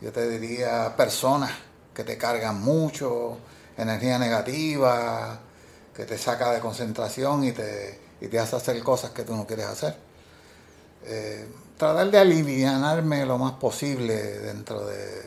yo 0.00 0.12
te 0.12 0.28
diría 0.28 0.94
personas 0.96 1.50
que 1.94 2.04
te 2.04 2.18
cargan 2.18 2.60
mucho, 2.60 3.38
energía 3.76 4.18
negativa, 4.18 5.40
que 5.94 6.04
te 6.04 6.18
saca 6.18 6.52
de 6.52 6.60
concentración 6.60 7.44
y 7.44 7.52
te, 7.52 7.98
te 8.20 8.38
hace 8.38 8.56
hacer 8.56 8.82
cosas 8.82 9.10
que 9.10 9.24
tú 9.24 9.34
no 9.34 9.46
quieres 9.46 9.66
hacer. 9.66 9.96
Eh, 11.04 11.48
tratar 11.76 12.10
de 12.10 12.18
alivianarme 12.18 13.26
lo 13.26 13.38
más 13.38 13.52
posible 13.52 14.14
dentro 14.40 14.86
de, 14.86 15.22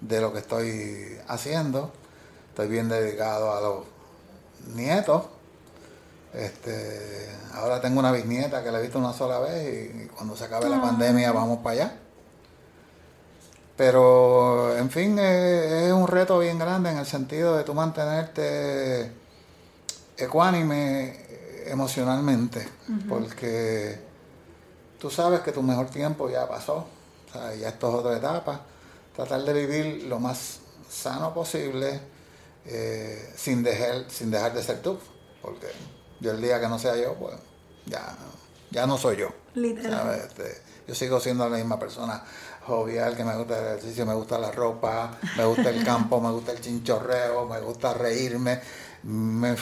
de 0.00 0.20
lo 0.20 0.32
que 0.32 0.40
estoy 0.40 1.18
haciendo 1.28 1.92
estoy 2.60 2.74
bien 2.74 2.90
dedicado 2.90 3.54
a 3.54 3.60
los 3.62 3.84
nietos. 4.74 5.22
Este, 6.34 7.26
ahora 7.54 7.80
tengo 7.80 8.00
una 8.00 8.12
bisnieta 8.12 8.62
que 8.62 8.70
la 8.70 8.78
he 8.78 8.82
visto 8.82 8.98
una 8.98 9.14
sola 9.14 9.38
vez 9.38 10.04
y 10.04 10.06
cuando 10.08 10.36
se 10.36 10.44
acabe 10.44 10.68
la 10.68 10.76
ah. 10.76 10.82
pandemia 10.82 11.32
vamos 11.32 11.60
para 11.60 11.70
allá. 11.70 11.96
Pero, 13.78 14.76
en 14.76 14.90
fin, 14.90 15.18
es, 15.18 15.90
un 15.90 16.06
reto 16.06 16.38
bien 16.38 16.58
grande 16.58 16.90
en 16.90 16.98
el 16.98 17.06
sentido 17.06 17.56
de 17.56 17.64
tú 17.64 17.72
mantenerte 17.72 19.10
ecuánime 20.18 21.16
emocionalmente, 21.64 22.68
porque 23.08 23.98
tú 24.98 25.08
sabes 25.08 25.40
que 25.40 25.52
tu 25.52 25.62
mejor 25.62 25.86
tiempo 25.86 26.28
ya 26.28 26.46
pasó, 26.46 26.84
o 27.26 27.32
sea, 27.32 27.54
ya 27.54 27.70
esto 27.70 27.88
es 27.88 27.94
otra 27.94 28.18
etapa. 28.18 28.60
Tratar 29.16 29.44
de 29.44 29.52
vivir 29.54 30.04
lo 30.04 30.20
más 30.20 30.58
sano 30.90 31.32
posible, 31.32 32.19
eh, 32.66 33.32
sin, 33.36 33.62
dejar, 33.62 34.10
sin 34.10 34.30
dejar 34.30 34.54
de 34.54 34.62
ser 34.62 34.82
tú, 34.82 34.98
porque 35.42 35.68
yo 36.20 36.32
el 36.32 36.40
día 36.40 36.60
que 36.60 36.68
no 36.68 36.78
sea 36.78 36.96
yo, 36.96 37.14
pues 37.14 37.34
ya, 37.86 38.16
ya 38.70 38.86
no 38.86 38.98
soy 38.98 39.16
yo. 39.16 39.28
Este, 39.54 40.62
yo 40.86 40.94
sigo 40.94 41.20
siendo 41.20 41.48
la 41.48 41.56
misma 41.56 41.78
persona 41.78 42.22
jovial, 42.66 43.16
que 43.16 43.24
me 43.24 43.36
gusta 43.36 43.58
el 43.58 43.66
ejercicio, 43.66 44.06
me 44.06 44.14
gusta 44.14 44.38
la 44.38 44.52
ropa, 44.52 45.18
me 45.36 45.44
gusta 45.44 45.70
el 45.70 45.84
campo, 45.84 46.20
me 46.20 46.30
gusta 46.30 46.52
el 46.52 46.60
chinchorreo, 46.60 47.46
me 47.46 47.60
gusta 47.60 47.94
reírme. 47.94 48.60
Me, 49.02 49.56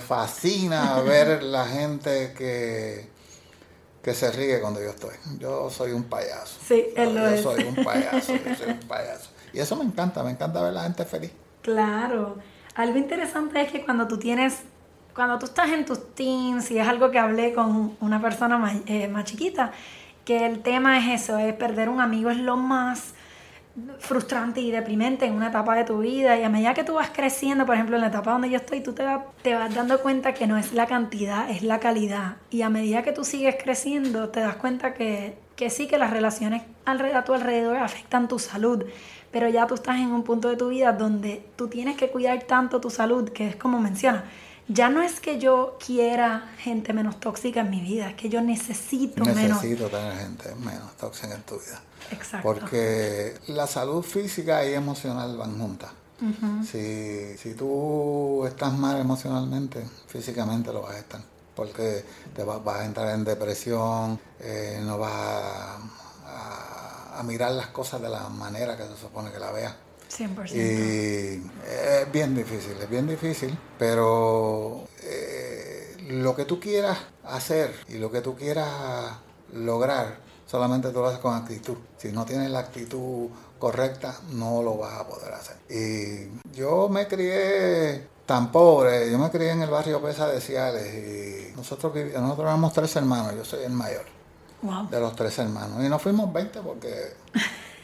fascina 0.00 1.00
ver 1.00 1.42
la 1.42 1.64
gente 1.64 2.34
que, 2.36 3.08
que 4.02 4.14
se 4.14 4.30
ríe 4.30 4.60
cuando 4.60 4.82
yo 4.82 4.90
estoy. 4.90 5.14
Yo 5.38 5.70
soy 5.70 5.92
un 5.92 6.04
payaso. 6.04 6.58
Sí, 6.66 6.88
él 6.94 7.14
lo 7.14 7.34
yo 7.34 7.42
soy 7.42 7.64
un 7.64 7.82
payaso, 7.82 8.34
yo 8.34 8.54
soy 8.54 8.72
un 8.72 8.80
payaso. 8.80 9.30
Y 9.54 9.60
eso 9.60 9.76
me 9.76 9.84
encanta, 9.84 10.22
me 10.22 10.30
encanta 10.30 10.60
ver 10.62 10.74
la 10.74 10.82
gente 10.82 11.04
feliz. 11.06 11.32
Claro. 11.62 12.38
Algo 12.74 12.98
interesante 12.98 13.60
es 13.60 13.70
que 13.70 13.84
cuando 13.84 14.08
tú 14.08 14.18
tienes, 14.18 14.64
cuando 15.14 15.38
tú 15.38 15.46
estás 15.46 15.70
en 15.70 15.84
tus 15.84 16.14
teens, 16.14 16.70
y 16.70 16.78
es 16.78 16.86
algo 16.86 17.10
que 17.10 17.18
hablé 17.18 17.52
con 17.54 17.96
una 18.00 18.20
persona 18.20 18.58
más, 18.58 18.76
eh, 18.86 19.08
más 19.08 19.24
chiquita, 19.24 19.72
que 20.24 20.46
el 20.46 20.62
tema 20.62 20.98
es 20.98 21.22
eso, 21.22 21.38
es 21.38 21.54
perder 21.54 21.88
un 21.88 22.00
amigo 22.00 22.30
es 22.30 22.38
lo 22.38 22.56
más 22.56 23.14
frustrante 23.98 24.60
y 24.60 24.70
deprimente 24.70 25.24
en 25.24 25.34
una 25.34 25.48
etapa 25.48 25.74
de 25.74 25.84
tu 25.84 25.98
vida. 25.98 26.38
Y 26.38 26.42
a 26.42 26.48
medida 26.48 26.74
que 26.74 26.84
tú 26.84 26.94
vas 26.94 27.10
creciendo, 27.10 27.66
por 27.66 27.74
ejemplo 27.74 27.96
en 27.96 28.02
la 28.02 28.08
etapa 28.08 28.32
donde 28.32 28.50
yo 28.50 28.56
estoy, 28.56 28.80
tú 28.80 28.92
te, 28.92 29.04
te 29.42 29.54
vas 29.54 29.74
dando 29.74 30.00
cuenta 30.00 30.34
que 30.34 30.46
no 30.46 30.56
es 30.56 30.72
la 30.72 30.86
cantidad, 30.86 31.48
es 31.50 31.62
la 31.62 31.80
calidad. 31.80 32.36
Y 32.50 32.62
a 32.62 32.68
medida 32.68 33.02
que 33.02 33.12
tú 33.12 33.24
sigues 33.24 33.56
creciendo 33.62 34.28
te 34.28 34.40
das 34.40 34.56
cuenta 34.56 34.94
que, 34.94 35.38
que 35.56 35.70
sí 35.70 35.86
que 35.86 35.98
las 35.98 36.10
relaciones 36.10 36.62
a 36.84 37.24
tu 37.24 37.34
alrededor 37.34 37.76
afectan 37.76 38.28
tu 38.28 38.38
salud, 38.38 38.84
pero 39.30 39.48
ya 39.48 39.66
tú 39.66 39.74
estás 39.74 39.98
en 39.98 40.10
un 40.10 40.24
punto 40.24 40.48
de 40.48 40.56
tu 40.56 40.68
vida 40.68 40.92
donde 40.92 41.46
tú 41.56 41.68
tienes 41.68 41.96
que 41.96 42.08
cuidar 42.10 42.42
tanto 42.42 42.80
tu 42.80 42.90
salud, 42.90 43.28
que 43.30 43.48
es 43.48 43.56
como 43.56 43.78
menciona, 43.78 44.24
ya 44.68 44.88
no 44.88 45.02
es 45.02 45.20
que 45.20 45.38
yo 45.38 45.76
quiera 45.84 46.52
gente 46.58 46.92
menos 46.92 47.20
tóxica 47.20 47.60
en 47.60 47.70
mi 47.70 47.80
vida, 47.80 48.10
es 48.10 48.16
que 48.16 48.28
yo 48.28 48.40
necesito, 48.40 49.24
menos. 49.24 49.62
Necesito 49.62 49.88
tener 49.88 50.16
gente 50.16 50.54
menos 50.56 50.96
tóxica 50.96 51.34
en 51.34 51.42
tu 51.42 51.54
vida. 51.56 51.80
Exacto. 52.10 52.48
Porque 52.48 53.34
la 53.48 53.66
salud 53.66 54.02
física 54.02 54.66
y 54.66 54.74
emocional 54.74 55.36
van 55.36 55.58
juntas. 55.58 55.90
si, 56.70 57.36
si, 57.36 57.54
tú 57.54 58.44
estás 58.46 58.72
mal 58.72 59.00
emocionalmente, 59.00 59.84
físicamente 60.06 60.72
lo 60.72 60.82
vas 60.82 60.94
a 60.94 60.98
estar. 60.98 61.20
Porque 61.56 62.04
te 62.34 62.44
vas, 62.44 62.60
a 62.66 62.84
entrar 62.84 63.14
en 63.14 63.24
depresión, 63.24 64.18
eh, 64.40 64.80
no 64.84 64.98
vas 64.98 65.12
a 65.12 65.78
a 67.14 67.22
mirar 67.22 67.52
las 67.52 67.68
cosas 67.68 68.00
de 68.00 68.08
la 68.08 68.28
manera 68.28 68.76
que 68.76 68.84
se 68.84 68.96
supone 68.96 69.30
que 69.30 69.38
la 69.38 69.52
vea. 69.52 69.76
100%. 70.18 70.52
Y 70.52 71.50
es 71.66 72.12
bien 72.12 72.34
difícil, 72.34 72.76
es 72.80 72.90
bien 72.90 73.06
difícil, 73.06 73.56
pero 73.78 74.86
eh, 75.02 75.96
lo 76.08 76.36
que 76.36 76.44
tú 76.44 76.60
quieras 76.60 76.98
hacer 77.24 77.74
y 77.88 77.94
lo 77.94 78.10
que 78.10 78.20
tú 78.20 78.36
quieras 78.36 78.68
lograr, 79.54 80.18
solamente 80.46 80.90
tú 80.90 81.00
lo 81.00 81.06
haces 81.06 81.20
con 81.20 81.34
actitud. 81.34 81.76
Si 81.96 82.12
no 82.12 82.24
tienes 82.24 82.50
la 82.50 82.60
actitud 82.60 83.28
correcta, 83.58 84.20
no 84.32 84.62
lo 84.62 84.76
vas 84.76 85.00
a 85.00 85.06
poder 85.06 85.32
hacer. 85.32 85.56
Y 85.70 86.56
yo 86.56 86.88
me 86.88 87.06
crié 87.06 88.06
tan 88.26 88.52
pobre, 88.52 89.10
yo 89.10 89.18
me 89.18 89.30
crié 89.30 89.50
en 89.50 89.62
el 89.62 89.70
barrio 89.70 90.00
Pesa 90.00 90.28
de 90.28 90.40
Ciales 90.40 90.94
y 90.94 91.56
nosotros, 91.56 91.94
nosotros 91.94 92.46
éramos 92.46 92.72
tres 92.72 92.94
hermanos, 92.96 93.34
yo 93.34 93.44
soy 93.44 93.64
el 93.64 93.72
mayor 93.72 94.04
de 94.90 95.00
los 95.00 95.16
tres 95.16 95.38
hermanos. 95.38 95.84
Y 95.84 95.88
nos 95.88 96.00
fuimos 96.00 96.32
20 96.32 96.60
porque 96.60 97.14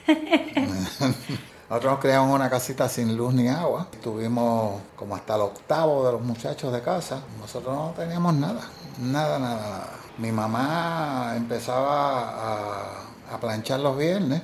nosotros 1.68 1.92
nos 1.92 2.00
criamos 2.00 2.28
en 2.30 2.34
una 2.36 2.48
casita 2.48 2.88
sin 2.88 3.14
luz 3.14 3.34
ni 3.34 3.46
agua. 3.48 3.88
Estuvimos 3.92 4.80
como 4.96 5.14
hasta 5.14 5.34
el 5.34 5.42
octavo 5.42 6.06
de 6.06 6.12
los 6.12 6.22
muchachos 6.22 6.72
de 6.72 6.80
casa. 6.80 7.20
Nosotros 7.38 7.74
no 7.74 7.92
teníamos 7.94 8.32
nada, 8.34 8.62
nada, 8.98 9.38
nada, 9.38 9.60
nada. 9.60 9.88
Mi 10.16 10.32
mamá 10.32 11.34
empezaba 11.36 13.02
a, 13.30 13.38
planchar 13.38 13.80
los 13.80 13.98
viernes 13.98 14.42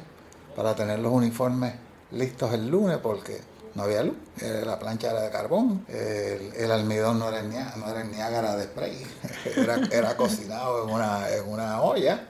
para 0.54 0.74
tener 0.74 0.98
los 0.98 1.12
uniformes 1.12 1.72
listos 2.12 2.52
el 2.52 2.68
lunes 2.68 2.98
porque 2.98 3.40
no 3.74 3.82
había 3.82 4.02
luz, 4.02 4.16
eh, 4.40 4.62
la 4.64 4.78
plancha 4.78 5.10
era 5.10 5.22
de 5.22 5.30
carbón, 5.30 5.84
el, 5.88 6.70
almidón 6.70 7.18
no 7.18 7.28
era, 7.28 7.42
ni, 7.42 7.56
no 7.56 7.88
era 7.88 8.04
Niágara 8.04 8.56
de 8.56 8.64
spray, 8.64 9.06
era, 9.90 10.16
cocinado 10.16 10.84
en 10.84 10.94
una, 10.94 11.28
en 11.30 11.48
una 11.48 11.82
olla. 11.82 12.24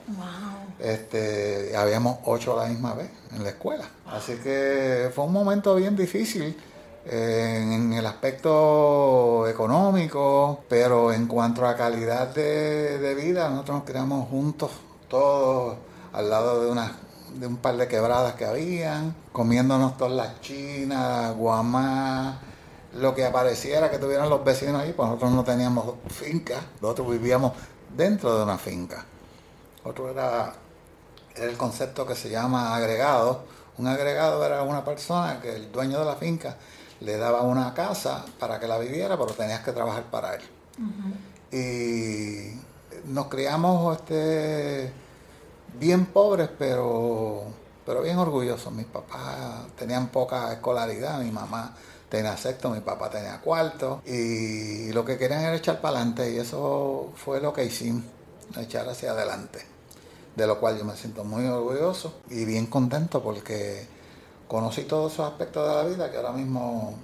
Este, 0.79 1.75
habíamos 1.77 2.19
ocho 2.25 2.59
a 2.59 2.63
la 2.63 2.69
misma 2.69 2.93
vez 2.93 3.09
en 3.35 3.43
la 3.43 3.49
escuela. 3.49 3.85
Así 4.07 4.35
que 4.35 5.11
fue 5.13 5.25
un 5.25 5.33
momento 5.33 5.75
bien 5.75 5.95
difícil 5.95 6.57
eh, 7.05 7.61
en 7.63 7.93
el 7.93 8.05
aspecto 8.05 9.47
económico, 9.47 10.63
pero 10.67 11.13
en 11.13 11.27
cuanto 11.27 11.65
a 11.65 11.75
calidad 11.75 12.33
de, 12.33 12.97
de 12.97 13.15
vida, 13.15 13.49
nosotros 13.49 13.77
nos 13.77 13.85
criamos 13.85 14.27
juntos, 14.29 14.71
todos 15.07 15.77
al 16.11 16.29
lado 16.29 16.63
de 16.63 16.71
unas 16.71 16.91
de 17.35 17.47
un 17.47 17.57
par 17.57 17.77
de 17.77 17.87
quebradas 17.87 18.35
que 18.35 18.45
habían, 18.45 19.15
comiéndonos 19.31 19.97
todas 19.97 20.13
las 20.13 20.41
chinas, 20.41 21.35
guamá, 21.35 22.39
lo 22.93 23.13
que 23.13 23.25
apareciera 23.25 23.91
que 23.91 23.97
tuvieran 23.97 24.29
los 24.29 24.43
vecinos 24.43 24.81
ahí, 24.81 24.93
pues 24.93 25.07
nosotros 25.07 25.31
no 25.31 25.43
teníamos 25.43 25.95
finca, 26.07 26.61
nosotros 26.81 27.11
vivíamos 27.11 27.51
dentro 27.95 28.37
de 28.37 28.43
una 28.43 28.57
finca. 28.57 29.05
Otro 29.83 30.09
era, 30.09 30.53
era 31.35 31.45
el 31.45 31.57
concepto 31.57 32.05
que 32.07 32.15
se 32.15 32.29
llama 32.29 32.75
agregado. 32.75 33.43
Un 33.77 33.87
agregado 33.87 34.43
era 34.45 34.63
una 34.63 34.85
persona 34.85 35.41
que 35.41 35.55
el 35.55 35.71
dueño 35.71 35.99
de 35.99 36.05
la 36.05 36.15
finca 36.15 36.55
le 37.01 37.17
daba 37.17 37.41
una 37.41 37.73
casa 37.73 38.25
para 38.39 38.59
que 38.59 38.67
la 38.67 38.77
viviera, 38.77 39.17
pero 39.17 39.33
tenías 39.33 39.59
que 39.61 39.73
trabajar 39.73 40.03
para 40.03 40.35
él. 40.35 40.41
Y 41.51 43.11
nos 43.11 43.27
criamos 43.27 43.97
este 43.97 44.91
bien 45.79 46.05
pobres, 46.07 46.49
pero, 46.57 47.43
pero 47.85 48.01
bien 48.01 48.17
orgullosos. 48.17 48.73
Mis 48.73 48.85
papás 48.85 49.67
tenían 49.77 50.07
poca 50.07 50.51
escolaridad, 50.53 51.19
mi 51.19 51.31
mamá 51.31 51.75
tenía 52.09 52.37
sexto, 52.37 52.69
mi 52.69 52.81
papá 52.81 53.09
tenía 53.09 53.41
cuarto, 53.41 54.01
y 54.05 54.91
lo 54.93 55.03
que 55.03 55.17
querían 55.17 55.41
era 55.41 55.55
echar 55.55 55.81
para 55.81 55.97
adelante, 55.97 56.31
y 56.31 56.37
eso 56.37 57.11
fue 57.15 57.41
lo 57.41 57.53
que 57.53 57.65
hicimos, 57.65 58.03
echar 58.57 58.87
hacia 58.87 59.11
adelante, 59.11 59.65
de 60.35 60.47
lo 60.47 60.59
cual 60.59 60.77
yo 60.77 60.85
me 60.85 60.95
siento 60.95 61.23
muy 61.23 61.45
orgulloso 61.45 62.13
y 62.29 62.45
bien 62.45 62.67
contento 62.67 63.21
porque 63.23 63.87
conocí 64.47 64.83
todos 64.83 65.13
esos 65.13 65.27
aspectos 65.27 65.67
de 65.67 65.75
la 65.75 65.83
vida 65.83 66.11
que 66.11 66.17
ahora 66.17 66.31
mismo 66.31 66.95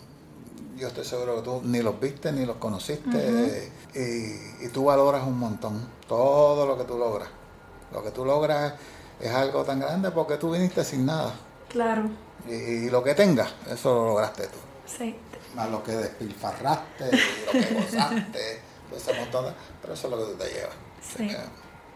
yo 0.77 0.87
estoy 0.87 1.05
seguro 1.05 1.37
que 1.37 1.41
tú 1.41 1.61
ni 1.63 1.81
los 1.81 1.99
viste 1.99 2.31
ni 2.31 2.45
los 2.45 2.57
conociste 2.57 3.71
y, 3.93 4.65
y, 4.65 4.69
tú 4.69 4.85
valoras 4.85 5.25
un 5.25 5.37
montón 5.37 5.87
todo 6.07 6.65
lo 6.65 6.77
que 6.77 6.85
tú 6.85 6.97
logras. 6.97 7.40
Lo 7.91 8.03
que 8.03 8.11
tú 8.11 8.25
logras 8.25 8.73
es 9.19 9.31
algo 9.31 9.63
tan 9.63 9.79
grande 9.79 10.11
porque 10.11 10.37
tú 10.37 10.51
viniste 10.51 10.83
sin 10.83 11.05
nada. 11.05 11.33
Claro. 11.69 12.03
Y, 12.47 12.89
lo 12.89 13.03
que 13.03 13.13
tengas, 13.13 13.53
eso 13.69 13.93
lo 13.93 14.05
lograste 14.07 14.47
tú. 14.47 14.57
Sí. 14.85 15.15
Más 15.55 15.69
lo 15.69 15.83
que 15.83 15.91
despilfarraste, 15.91 17.05
lo 17.45 17.51
que 17.51 17.73
gozaste, 17.73 18.61
ese 18.95 19.13
montón 19.13 19.53
pero 19.81 19.93
eso 19.93 20.07
es 20.07 20.11
lo 20.11 20.17
que 20.17 20.31
tú 20.31 20.37
te 20.37 20.49
llevas. 20.49 20.75
Sí. 21.01 21.37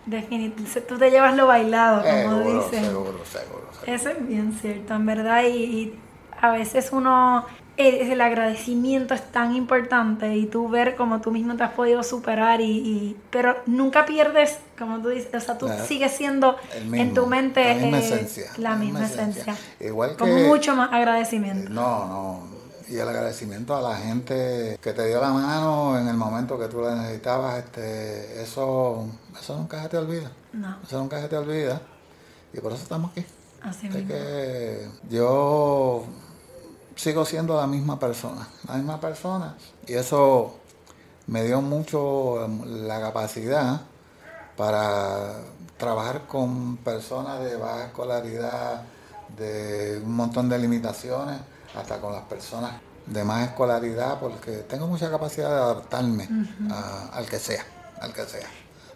Definitivamente, 0.05 0.81
tú 0.81 0.97
te 0.97 1.09
llevas 1.09 1.35
lo 1.35 1.47
bailado, 1.47 2.03
como 2.03 2.43
seguro, 2.43 2.63
dicen. 2.63 2.85
Seguro, 2.85 3.25
seguro, 3.25 3.69
Eso 3.87 4.09
es 4.09 4.27
bien 4.27 4.57
cierto, 4.61 4.93
en 4.93 5.05
verdad, 5.05 5.43
y 5.43 5.97
a 6.39 6.51
veces 6.51 6.91
uno 6.91 7.45
el, 7.77 8.21
agradecimiento 8.21 9.13
es 9.13 9.23
tan 9.31 9.55
importante 9.55 10.35
y 10.35 10.45
tú 10.45 10.69
ver 10.69 10.95
cómo 10.95 11.21
tú 11.21 11.31
mismo 11.31 11.55
te 11.55 11.63
has 11.63 11.73
podido 11.73 12.03
superar 12.03 12.61
y, 12.61 13.17
pero 13.29 13.57
nunca 13.65 14.05
pierdes 14.05 14.59
como 14.77 15.01
tú 15.01 15.09
dices 15.09 15.33
o 15.33 15.39
sea 15.39 15.57
tú 15.57 15.69
sigues 15.87 16.11
siendo 16.11 16.55
en 16.93 17.13
tu 17.13 17.27
mente 17.27 17.63
la 17.63 17.75
misma 17.75 17.97
eh, 17.97 18.05
esencia 18.05 18.51
la, 18.57 18.75
misma, 18.75 19.05
esencia. 19.05 19.55
igual 19.79 20.15
con 20.15 20.33
mucho 20.47 20.75
más 20.75 20.91
agradecimiento. 20.91 21.69
No 21.69 22.05
no. 22.05 22.55
Y 22.87 22.97
el 22.97 23.09
agradecimiento 23.09 23.75
a 23.75 23.81
la 23.81 23.97
gente 23.97 24.77
que 24.79 24.93
te 24.93 25.07
dio 25.07 25.19
la 25.19 25.31
mano 25.31 25.99
en 25.99 26.07
el 26.07 26.15
momento 26.15 26.59
que 26.59 26.67
tú 26.67 26.81
la 26.81 26.95
necesitabas 26.95 27.57
este 27.57 28.43
eso 28.43 29.07
eso 29.39 29.57
nunca 29.57 29.81
se 29.81 29.89
te 29.89 29.97
olvida. 29.97 30.31
No. 30.53 30.77
Eso 30.83 30.99
nunca 30.99 31.19
se 31.19 31.27
te 31.27 31.35
olvida. 31.35 31.81
Y 32.53 32.59
por 32.59 32.71
eso 32.71 32.83
estamos 32.83 33.11
aquí. 33.11 33.25
Así 33.61 33.89
mismo. 33.89 34.07
que 34.07 34.87
yo 35.09 36.05
sigo 36.95 37.25
siendo 37.25 37.57
la 37.57 37.67
misma 37.67 37.99
persona, 37.99 38.47
la 38.67 38.75
misma 38.75 38.99
persona. 38.99 39.55
Y 39.87 39.93
eso 39.93 40.55
me 41.27 41.43
dio 41.43 41.61
mucho 41.61 42.43
em, 42.43 42.87
la 42.87 42.99
capacidad 42.99 43.81
para 44.57 45.33
trabajar 45.77 46.27
con 46.27 46.77
personas 46.77 47.41
de 47.41 47.57
baja 47.57 47.85
escolaridad, 47.85 48.83
de 49.37 50.01
un 50.03 50.15
montón 50.15 50.47
de 50.47 50.57
limitaciones, 50.57 51.39
hasta 51.75 51.99
con 51.99 52.13
las 52.13 52.23
personas 52.23 52.73
de 53.05 53.23
más 53.23 53.49
escolaridad, 53.49 54.19
porque 54.19 54.51
tengo 54.69 54.87
mucha 54.87 55.11
capacidad 55.11 55.49
de 55.49 55.55
adaptarme 55.55 56.29
al 57.11 57.25
que 57.27 57.39
sea, 57.39 57.65
al 57.99 58.13
que 58.13 58.25
sea. 58.25 58.47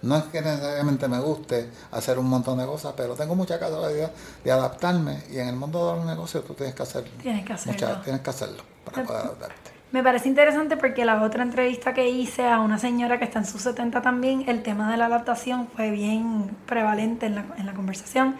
No 0.02 0.18
es 0.18 0.24
que 0.26 0.42
necesariamente 0.42 1.08
me 1.08 1.20
guste 1.20 1.70
hacer 1.92 2.18
un 2.20 2.30
montón 2.30 2.58
de 2.58 2.66
cosas, 2.66 2.94
pero 2.96 3.16
tengo 3.16 3.36
mucha 3.36 3.60
capacidad 3.60 4.12
de 4.44 4.52
adaptarme 4.52 5.24
y 5.32 5.40
en 5.40 5.50
el 5.50 5.56
mundo 5.56 5.90
de 5.90 5.98
los 5.98 6.06
negocios 6.06 6.46
tú 6.46 6.54
tienes 6.54 6.74
que 6.74 6.84
hacerlo. 6.84 7.12
Tienes 7.22 7.46
que 7.46 7.54
hacerlo. 7.54 8.02
tienes 8.04 8.22
que 8.22 8.30
hacerlo 8.30 8.64
para 8.86 9.04
poder 9.04 9.22
adaptarte. 9.26 9.80
Me 9.92 10.04
parece 10.04 10.30
interesante 10.30 10.78
porque 10.78 11.04
la 11.04 11.24
otra 11.24 11.42
entrevista 11.42 11.94
que 11.94 12.10
hice 12.10 12.48
a 12.48 12.60
una 12.60 12.78
señora 12.78 13.18
que 13.18 13.26
está 13.26 13.40
en 13.40 13.46
sus 13.46 13.62
70 13.62 14.02
también, 14.02 14.46
el 14.48 14.62
tema 14.62 14.92
de 14.92 14.98
la 14.98 15.08
adaptación 15.08 15.68
fue 15.76 15.90
bien 15.90 16.56
prevalente 16.68 17.26
en 17.26 17.36
la, 17.36 17.46
en 17.58 17.66
la 17.66 17.74
conversación. 17.74 18.38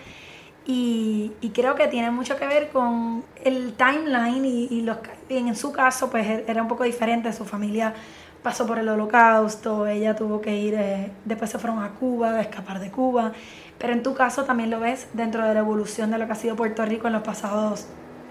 Y, 0.66 1.32
y, 1.42 1.50
creo 1.50 1.74
que 1.74 1.88
tiene 1.88 2.12
mucho 2.12 2.36
que 2.38 2.46
ver 2.46 2.70
con 2.70 3.24
el 3.44 3.74
timeline 3.74 4.46
y, 4.46 4.68
y, 4.70 4.82
los, 4.82 4.98
y 5.28 5.38
en 5.38 5.56
su 5.56 5.72
caso 5.72 6.12
pues 6.12 6.44
era 6.48 6.62
un 6.62 6.68
poco 6.68 6.84
diferente, 6.84 7.34
su 7.34 7.44
familia 7.44 7.96
pasó 8.42 8.66
por 8.66 8.80
el 8.80 8.88
holocausto, 8.88 9.88
ella 9.88 10.16
tuvo 10.16 10.42
que 10.42 10.56
ir, 10.56 10.74
eh, 10.76 11.12
después 11.26 11.50
se 11.50 11.60
fueron 11.60 11.84
a 11.84 11.90
Cuba, 11.90 12.32
a 12.32 12.42
escapar 12.42 12.80
de 12.80 12.90
Cuba, 12.90 13.34
pero 13.78 13.94
en 13.94 14.04
tu 14.04 14.14
caso 14.14 14.44
también 14.44 14.70
lo 14.70 14.80
ves 14.80 15.08
dentro 15.14 15.46
de 15.46 15.54
la 15.54 15.60
evolución 15.60 16.12
de 16.12 16.18
lo 16.18 16.26
que 16.26 16.32
ha 16.32 16.36
sido 16.36 16.56
Puerto 16.56 16.86
Rico 16.86 17.08
en 17.08 17.14
los 17.14 17.24
pasados 17.24 17.88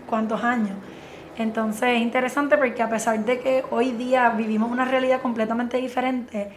cuantos 0.06 0.42
años. 0.42 0.76
Entonces 1.36 1.96
es 1.96 2.02
interesante 2.02 2.56
porque 2.56 2.82
a 2.82 2.88
pesar 2.88 3.24
de 3.24 3.38
que 3.38 3.64
hoy 3.70 3.92
día 3.92 4.30
vivimos 4.30 4.70
una 4.70 4.84
realidad 4.84 5.20
completamente 5.20 5.76
diferente, 5.76 6.50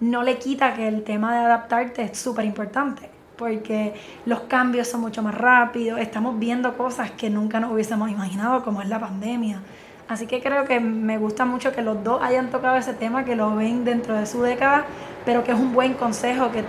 no 0.00 0.22
le 0.22 0.38
quita 0.38 0.74
que 0.74 0.88
el 0.88 1.02
tema 1.04 1.32
de 1.32 1.44
adaptarte 1.44 2.02
es 2.02 2.18
súper 2.18 2.44
importante, 2.44 3.10
porque 3.36 3.94
los 4.26 4.40
cambios 4.40 4.88
son 4.88 5.00
mucho 5.00 5.22
más 5.22 5.34
rápidos, 5.34 6.00
estamos 6.00 6.38
viendo 6.38 6.76
cosas 6.76 7.10
que 7.10 7.30
nunca 7.30 7.60
nos 7.60 7.72
hubiésemos 7.72 8.10
imaginado, 8.10 8.64
como 8.64 8.80
es 8.80 8.88
la 8.88 9.00
pandemia 9.00 9.60
Así 10.08 10.26
que 10.26 10.42
creo 10.42 10.64
que 10.64 10.80
me 10.80 11.18
gusta 11.18 11.44
mucho 11.44 11.72
que 11.72 11.82
los 11.82 12.02
dos 12.04 12.20
hayan 12.22 12.50
tocado 12.50 12.76
ese 12.76 12.92
tema, 12.94 13.24
que 13.24 13.36
lo 13.36 13.54
ven 13.56 13.84
dentro 13.84 14.14
de 14.14 14.26
su 14.26 14.42
década, 14.42 14.84
pero 15.24 15.44
que 15.44 15.52
es 15.52 15.58
un 15.58 15.72
buen 15.72 15.94
consejo 15.94 16.50
que 16.50 16.64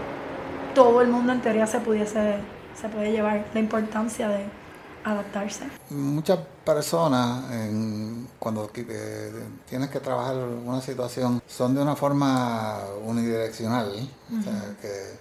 todo 0.74 1.02
el 1.02 1.10
mundo 1.10 1.34
en 1.34 1.42
teoría 1.42 1.68
se 1.68 1.80
pudiese, 1.80 2.38
se 2.80 2.90
puede 2.90 3.12
llevar 3.12 3.46
la 3.54 3.60
importancia 3.60 4.28
de 4.30 4.46
adaptarse. 5.04 5.66
Muchas 5.90 6.40
personas 6.64 7.44
cuando 8.40 8.70
eh, 8.74 9.34
tienes 9.70 9.90
que 9.90 10.00
trabajar 10.00 10.36
una 10.38 10.82
situación 10.82 11.42
son 11.48 11.76
de 11.76 11.82
una 11.82 11.96
forma 11.96 12.80
unidireccional, 13.06 13.90
o 13.90 14.44
sea, 14.44 14.76
que 14.82 15.18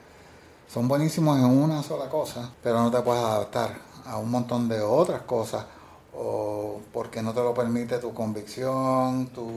son 0.72 0.86
buenísimos 0.88 1.38
en 1.38 1.44
una 1.44 1.82
sola 1.82 2.08
cosa, 2.08 2.50
pero 2.62 2.80
no 2.80 2.90
te 2.90 3.00
puedes 3.00 3.22
adaptar 3.22 3.70
a 4.06 4.16
un 4.18 4.30
montón 4.30 4.68
de 4.68 4.80
otras 4.80 5.22
cosas 5.22 5.64
o 6.14 6.80
porque 6.92 7.22
no 7.22 7.32
te 7.32 7.40
lo 7.40 7.54
permite 7.54 7.98
tu 7.98 8.12
convicción, 8.12 9.28
tu, 9.28 9.48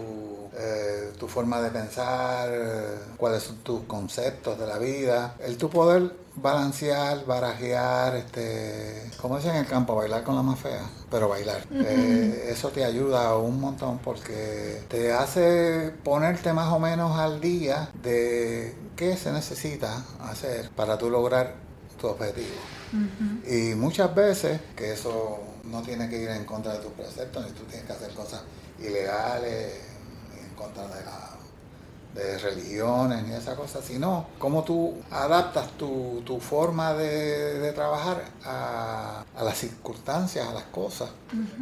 eh, 0.58 1.12
tu 1.20 1.28
forma 1.28 1.62
de 1.62 1.70
pensar, 1.70 2.50
eh, 2.52 3.00
cuáles 3.18 3.44
son 3.44 3.58
tus 3.58 3.82
conceptos 3.84 4.58
de 4.58 4.66
la 4.66 4.78
vida. 4.78 5.36
El 5.40 5.58
tu 5.58 5.70
poder 5.70 6.14
balancear, 6.36 7.26
barajear, 7.26 8.16
este, 8.16 9.10
como 9.22 9.38
dicen 9.38 9.52
en 9.52 9.58
el 9.58 9.68
campo, 9.68 9.96
bailar 9.96 10.24
con 10.24 10.36
la 10.36 10.44
más 10.44 10.60
fea, 10.60 10.90
pero 11.10 11.28
bailar. 11.28 11.66
Eh, 11.72 12.50
eso 12.52 12.70
te 12.70 12.86
ayuda 12.86 13.38
un 13.38 13.60
montón 13.60 14.00
porque 14.00 14.82
te 14.88 15.12
hace 15.12 15.94
ponerte 16.04 16.54
más 16.54 16.72
o 16.72 16.80
menos 16.80 17.18
al 17.18 17.42
día 17.42 17.90
de 18.02 18.76
qué 18.96 19.18
se 19.18 19.32
necesita 19.32 20.06
hacer 20.22 20.70
para 20.72 20.98
tú 20.98 21.10
lograr 21.10 21.56
tu 22.00 22.08
objetivo. 22.08 22.48
Y 23.48 23.76
muchas 23.76 24.16
veces, 24.16 24.62
que 24.76 24.94
eso 24.94 25.40
no 25.70 25.82
tiene 25.82 26.10
que 26.10 26.22
ir 26.22 26.30
en 26.30 26.46
contra 26.46 26.74
de 26.74 26.80
tus 26.80 26.92
preceptos, 26.94 27.46
ni 27.46 27.52
tú 27.52 27.64
tienes 27.64 27.86
que 27.86 27.94
hacer 27.94 28.12
cosas 28.14 28.42
ilegales, 28.80 29.74
en 30.40 30.56
contra 30.56 30.88
de, 30.88 31.04
la, 31.06 31.30
de 32.14 32.38
religiones, 32.38 33.24
ni 33.24 33.34
esa 33.34 33.56
cosa, 33.56 33.82
sino 33.82 34.28
cómo 34.40 34.64
tú 34.64 34.96
adaptas 35.12 35.72
tu, 35.78 36.24
forma 36.40 36.94
de, 36.94 37.72
trabajar 37.74 38.24
a, 38.44 39.24
las 39.42 39.58
circunstancias, 39.58 40.48
a 40.48 40.54
las 40.54 40.64
cosas. 40.66 41.10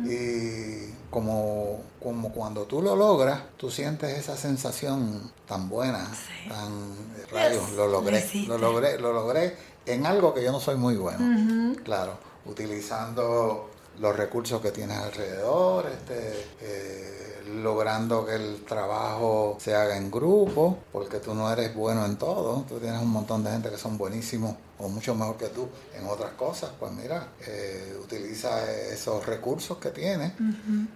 Y 0.05 0.91
como, 1.09 1.81
como 2.01 2.31
cuando 2.31 2.63
tú 2.63 2.81
lo 2.81 2.95
logras, 2.95 3.41
tú 3.57 3.71
sientes 3.71 4.17
esa 4.17 4.35
sensación 4.35 5.31
tan 5.47 5.69
buena, 5.69 6.07
tan 6.49 6.95
rayos, 7.31 7.71
lo 7.71 7.87
logré, 7.87 8.23
lo 8.47 8.57
logré, 8.57 8.99
lo 8.99 9.13
logré 9.13 9.55
en 9.85 10.05
algo 10.05 10.33
que 10.33 10.43
yo 10.43 10.51
no 10.51 10.59
soy 10.59 10.75
muy 10.75 10.95
bueno, 10.95 11.75
claro. 11.83 12.17
utilizando 12.45 13.69
los 13.99 14.15
recursos 14.15 14.61
que 14.61 14.71
tienes 14.71 14.97
alrededor, 14.97 15.85
este, 15.87 16.47
eh, 16.61 17.23
logrando 17.61 18.25
que 18.25 18.35
el 18.35 18.63
trabajo 18.65 19.57
se 19.59 19.75
haga 19.75 19.97
en 19.97 20.09
grupo, 20.09 20.79
porque 20.91 21.19
tú 21.19 21.33
no 21.33 21.51
eres 21.51 21.75
bueno 21.75 22.05
en 22.05 22.17
todo, 22.17 22.65
tú 22.67 22.79
tienes 22.79 23.01
un 23.01 23.09
montón 23.09 23.43
de 23.43 23.51
gente 23.51 23.69
que 23.69 23.77
son 23.77 23.97
buenísimos 23.97 24.55
o 24.79 24.89
mucho 24.89 25.13
mejor 25.15 25.37
que 25.37 25.47
tú 25.47 25.67
en 25.97 26.07
otras 26.07 26.33
cosas, 26.33 26.71
pues 26.79 26.91
mira, 26.91 27.29
eh, 27.45 27.97
utiliza 28.01 28.71
esos 28.71 29.25
recursos 29.25 29.77
que 29.77 29.89
tienes 29.89 30.33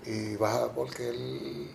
y 0.05 0.35
vas 0.35 0.55
a, 0.55 0.71
porque 0.71 1.67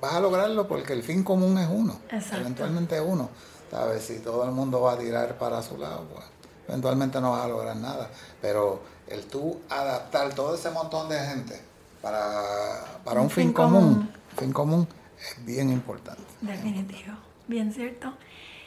vas 0.00 0.14
a 0.14 0.20
lograrlo 0.20 0.68
porque 0.68 0.92
el 0.92 1.02
fin 1.02 1.22
común 1.22 1.58
es 1.58 1.68
uno, 1.68 2.00
eventualmente 2.32 2.96
es 2.96 3.02
uno, 3.04 3.30
¿sabes? 3.70 4.04
Si 4.04 4.18
todo 4.18 4.44
el 4.44 4.50
mundo 4.50 4.80
va 4.80 4.92
a 4.92 4.98
tirar 4.98 5.38
para 5.38 5.62
su 5.62 5.76
lado, 5.76 6.06
pues 6.12 6.24
eventualmente 6.68 7.20
no 7.20 7.32
vas 7.32 7.44
a 7.44 7.48
lograr 7.48 7.76
nada, 7.76 8.10
pero 8.40 8.80
el 9.10 9.26
tú 9.26 9.60
adaptar 9.68 10.34
todo 10.34 10.54
ese 10.54 10.70
montón 10.70 11.08
de 11.08 11.18
gente 11.18 11.60
para, 12.00 13.20
un, 13.20 13.28
fin, 13.28 13.52
común, 13.52 14.10
fin 14.38 14.52
común 14.52 14.88
es 15.20 15.44
bien 15.44 15.70
importante. 15.70 16.22
Definitivo, 16.40 17.12
bien 17.46 17.72
cierto. 17.72 18.14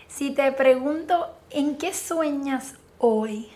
Si 0.07 0.31
te 0.31 0.51
pregunto, 0.51 1.35
¿en 1.49 1.77
qué 1.77 1.93
sueñas 1.93 2.75
hoy? 2.99 3.49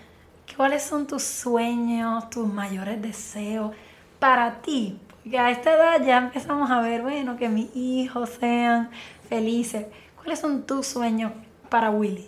¿Cuáles 0.55 0.81
son 0.81 1.05
tus 1.05 1.21
sueños, 1.23 2.29
tus 2.31 2.47
mayores 2.47 2.99
deseos 2.99 3.75
para 4.17 4.61
ti? 4.61 4.99
Porque 5.21 5.37
a 5.37 5.51
esta 5.51 5.73
edad 5.73 6.03
ya 6.03 6.17
empezamos 6.17 6.71
a 6.71 6.79
ver, 6.79 7.03
bueno, 7.03 7.37
que 7.37 7.49
mis 7.49 7.75
hijos 7.75 8.31
sean 8.39 8.89
felices. 9.29 9.85
¿Cuáles 10.15 10.39
son 10.39 10.63
tus 10.63 10.87
sueños 10.87 11.33
para 11.69 11.91
Willy? 11.91 12.27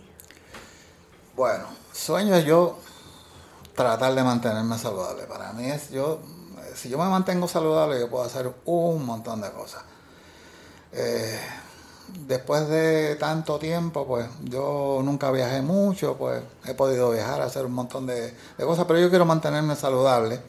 Bueno, 1.36 1.66
sueños 1.94 2.44
yo 2.44 2.78
tratar 3.80 4.14
de 4.14 4.24
mantenerme 4.24 4.78
saludable. 4.78 5.24
Para 5.24 5.54
mí 5.54 5.66
es 5.68 5.90
yo, 5.90 6.20
si 6.76 6.90
yo 6.90 6.98
me 6.98 7.06
mantengo 7.06 7.48
saludable, 7.48 7.98
yo 7.98 8.10
puedo 8.10 8.26
hacer 8.26 8.52
un 8.66 9.06
montón 9.06 9.40
de 9.40 9.50
cosas. 9.52 9.84
Eh, 10.92 11.40
después 12.28 12.68
de 12.68 13.16
tanto 13.16 13.58
tiempo, 13.58 14.06
pues 14.06 14.28
yo 14.44 15.00
nunca 15.02 15.32
viajé 15.32 15.62
mucho, 15.62 16.18
pues 16.18 16.42
he 16.66 16.74
podido 16.74 17.12
viajar, 17.12 17.42
hacer 17.42 17.66
un 17.66 17.72
montón 17.72 18.06
de, 18.06 18.34
cosas, 18.58 18.84
pero 18.86 19.00
yo 19.00 19.10
quiero 19.10 19.24
mantenerme 19.24 19.78
saludable 19.78 20.42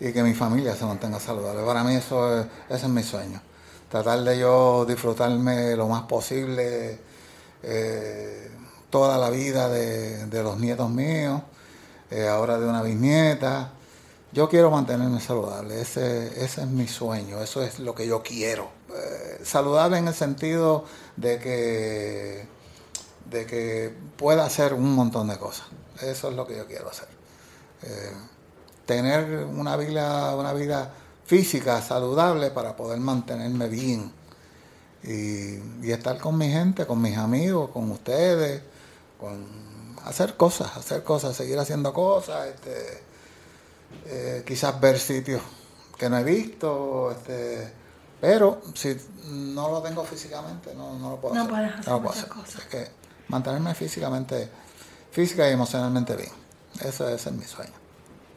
y 0.00 0.12
que 0.12 0.24
mi 0.24 0.34
familia 0.34 0.74
se 0.74 0.84
mantenga 0.84 1.20
saludable. 1.20 1.62
Para 1.64 1.84
mí 1.84 1.94
eso 1.94 2.40
es, 2.40 2.46
ese 2.68 2.86
es 2.86 2.88
mi 2.88 3.04
sueño. 3.04 3.40
Tratar 3.88 4.18
de 4.24 4.36
yo 4.36 4.84
disfrutarme 4.84 5.76
lo 5.76 5.86
más 5.86 6.02
posible 6.06 6.98
eh, 7.62 8.50
toda 8.90 9.16
la 9.16 9.30
vida 9.30 9.68
de 9.68 10.42
los 10.42 10.58
nietos 10.58 10.90
míos 10.90 11.40
eh, 12.14 12.28
ahora 12.28 12.60
de 12.60 12.68
una 12.68 12.80
bisnieta. 12.82 13.72
Yo 14.32 14.48
quiero 14.48 14.70
mantenerme 14.70 15.20
saludable, 15.20 15.80
ese, 15.80 16.44
ese 16.44 16.62
es 16.62 16.66
mi 16.68 16.86
sueño, 16.86 17.40
eso 17.40 17.60
es 17.62 17.80
lo 17.80 17.94
que 17.94 18.06
yo 18.06 18.22
quiero. 18.22 18.68
Eh, 18.94 19.40
saludable 19.44 19.98
en 19.98 20.06
el 20.06 20.14
sentido 20.14 20.84
de 21.16 21.38
que, 21.40 22.46
de 23.30 23.46
que 23.46 23.92
pueda 24.16 24.44
hacer 24.44 24.74
un 24.74 24.94
montón 24.94 25.26
de 25.28 25.38
cosas. 25.38 25.66
Eso 26.02 26.30
es 26.30 26.36
lo 26.36 26.46
que 26.46 26.56
yo 26.56 26.66
quiero 26.66 26.88
hacer. 26.88 27.08
Eh, 27.82 28.12
tener 28.86 29.44
una 29.44 29.76
vida, 29.76 30.36
una 30.36 30.52
vida 30.52 30.92
física 31.24 31.82
saludable 31.82 32.50
para 32.50 32.76
poder 32.76 33.00
mantenerme 33.00 33.68
bien 33.68 34.12
y, 35.02 35.86
y 35.86 35.90
estar 35.90 36.18
con 36.18 36.38
mi 36.38 36.48
gente, 36.48 36.86
con 36.86 37.02
mis 37.02 37.16
amigos, 37.16 37.70
con 37.70 37.90
ustedes, 37.90 38.62
con 39.18 39.63
hacer 40.04 40.36
cosas, 40.36 40.76
hacer 40.76 41.02
cosas, 41.02 41.36
seguir 41.36 41.58
haciendo 41.58 41.92
cosas, 41.92 42.48
este, 42.48 43.02
eh, 44.06 44.44
quizás 44.46 44.78
ver 44.80 44.98
sitios 44.98 45.42
que 45.96 46.08
no 46.08 46.18
he 46.18 46.24
visto, 46.24 47.10
este, 47.10 47.72
pero 48.20 48.60
si 48.74 48.96
no 49.28 49.70
lo 49.70 49.82
tengo 49.82 50.04
físicamente, 50.04 50.74
no, 50.74 50.98
no 50.98 51.10
lo 51.10 51.16
puedo 51.16 51.34
no 51.34 51.42
hacer. 51.42 51.52
Puedes 51.52 51.72
hacer 51.74 51.92
no 51.92 52.02
puedo 52.02 52.10
hacer. 52.10 52.28
Cosas. 52.28 52.54
Es 52.56 52.64
que 52.66 52.88
mantenerme 53.28 53.74
físicamente, 53.74 54.48
física 55.10 55.48
y 55.48 55.52
emocionalmente 55.52 56.16
bien. 56.16 56.32
Ese, 56.80 57.14
ese 57.14 57.28
es 57.30 57.32
mi 57.32 57.44
sueño. 57.44 57.72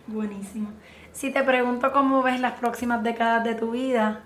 Buenísimo. 0.07 0.69
Si 1.11 1.31
te 1.31 1.43
pregunto 1.43 1.91
cómo 1.91 2.21
ves 2.21 2.39
las 2.39 2.59
próximas 2.59 3.03
décadas 3.03 3.43
de 3.43 3.55
tu 3.55 3.71
vida, 3.71 4.21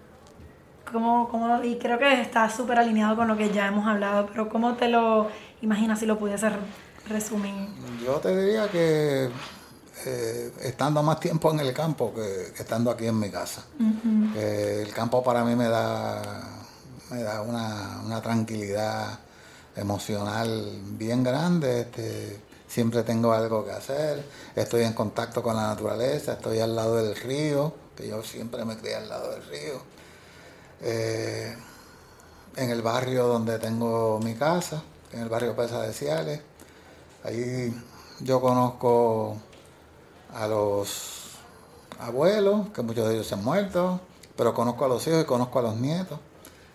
¿cómo, 0.92 1.30
cómo, 1.30 1.64
y 1.64 1.78
creo 1.78 1.98
que 1.98 2.22
está 2.22 2.50
súper 2.50 2.78
alineado 2.78 3.16
con 3.16 3.28
lo 3.28 3.38
que 3.38 3.50
ya 3.50 3.68
hemos 3.68 3.88
hablado, 3.88 4.28
pero 4.28 4.50
¿cómo 4.50 4.74
te 4.74 4.90
lo 4.90 5.30
imaginas 5.62 6.00
si 6.00 6.06
lo 6.06 6.20
pudiese 6.20 6.50
resumir? 7.12 7.68
Yo 8.04 8.20
te 8.20 8.36
diría 8.36 8.70
que 8.70 9.30
eh, 10.06 10.52
estando 10.62 11.04
más 11.04 11.20
tiempo 11.20 11.52
en 11.52 11.60
el 11.60 11.74
campo 11.74 12.14
que, 12.14 12.54
estando 12.58 12.90
aquí 12.90 13.06
en 13.06 13.20
mi 13.20 13.30
casa. 13.30 13.64
Eh, 14.36 14.84
el 14.88 14.94
campo 14.94 15.24
para 15.24 15.44
mí 15.44 15.56
me 15.56 15.68
da, 15.68 16.22
me 17.12 17.22
da 17.22 17.42
una, 17.42 18.22
tranquilidad 18.22 19.20
emocional 19.76 20.80
bien 20.98 21.24
grande. 21.24 21.82
Este, 21.82 22.40
siempre 22.68 23.04
tengo 23.04 23.34
algo 23.34 23.66
que 23.66 23.72
hacer, 23.72 24.26
estoy 24.56 24.84
en 24.84 24.94
contacto 24.94 25.44
con 25.44 25.56
la 25.56 25.68
naturaleza, 25.68 26.34
estoy 26.34 26.60
al 26.60 26.76
lado 26.76 26.96
del 26.96 27.16
río, 27.16 27.74
que 27.96 28.08
yo 28.08 28.24
siempre 28.24 28.64
me 28.64 28.78
crié 28.78 28.96
al 28.96 29.10
lado 29.10 29.32
del 29.32 29.44
río. 29.44 29.82
Eh, 30.82 31.56
en 32.56 32.70
el 32.70 32.82
barrio 32.82 33.28
donde 33.28 33.60
tengo 33.60 34.20
mi 34.24 34.34
casa, 34.36 34.82
en 35.12 35.22
el 35.22 35.30
barrio 35.30 35.56
Pesa 35.56 35.82
de 35.82 35.94
Ciales. 35.94 36.42
Ahí 37.24 37.74
yo 38.20 38.42
conozco 38.42 39.38
a 40.34 40.48
los 40.48 41.22
abuelos, 42.00 42.70
que 42.70 42.82
muchos 42.82 43.08
de 43.08 43.16
ellos 43.16 43.28
se 43.28 43.36
han 43.36 43.44
muerto, 43.44 44.00
pero 44.36 44.54
conozco 44.54 44.86
a 44.86 44.88
los 44.88 45.06
hijos 45.08 45.22
y 45.22 45.26
conozco 45.26 45.60
a 45.60 45.62
los 45.62 45.76
nietos. 45.76 46.20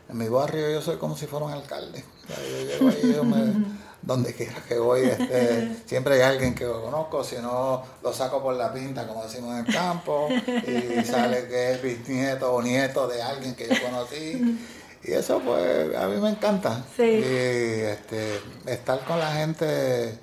En 0.09 0.19
mi 0.19 0.29
barrio 0.29 0.71
yo 0.71 0.81
soy 0.81 0.97
como 0.97 1.17
si 1.17 1.27
fuera 1.27 1.47
un 1.47 1.53
alcalde. 1.53 2.05
Yo 2.29 2.89
llego 2.89 2.89
ahí, 2.89 3.67
donde 4.03 4.33
quiera 4.35 4.63
que 4.69 4.79
voy, 4.79 5.01
este, 5.01 5.83
siempre 5.85 6.15
hay 6.15 6.21
alguien 6.21 6.55
que 6.55 6.65
lo 6.65 6.81
conozco, 6.81 7.25
si 7.25 7.37
no 7.37 7.83
lo 8.05 8.13
saco 8.13 8.41
por 8.41 8.55
la 8.55 8.73
pinta, 8.73 9.05
como 9.09 9.25
decimos 9.25 9.59
en 9.59 9.67
el 9.67 9.75
campo, 9.75 10.29
y 10.31 11.05
sale 11.05 11.49
que 11.49 11.73
es 11.73 11.83
bisnieto 11.83 12.55
o 12.55 12.63
nieto 12.63 13.09
de 13.09 13.21
alguien 13.21 13.57
que 13.57 13.67
yo 13.67 13.75
conocí. 13.83 14.61
Y 15.03 15.13
eso 15.13 15.41
pues 15.41 15.97
a 15.97 16.07
mí 16.07 16.21
me 16.21 16.31
encanta. 16.31 16.85
Y 16.99 17.03
este, 17.03 18.41
estar 18.67 19.05
con 19.05 19.19
la 19.19 19.33
gente 19.33 20.19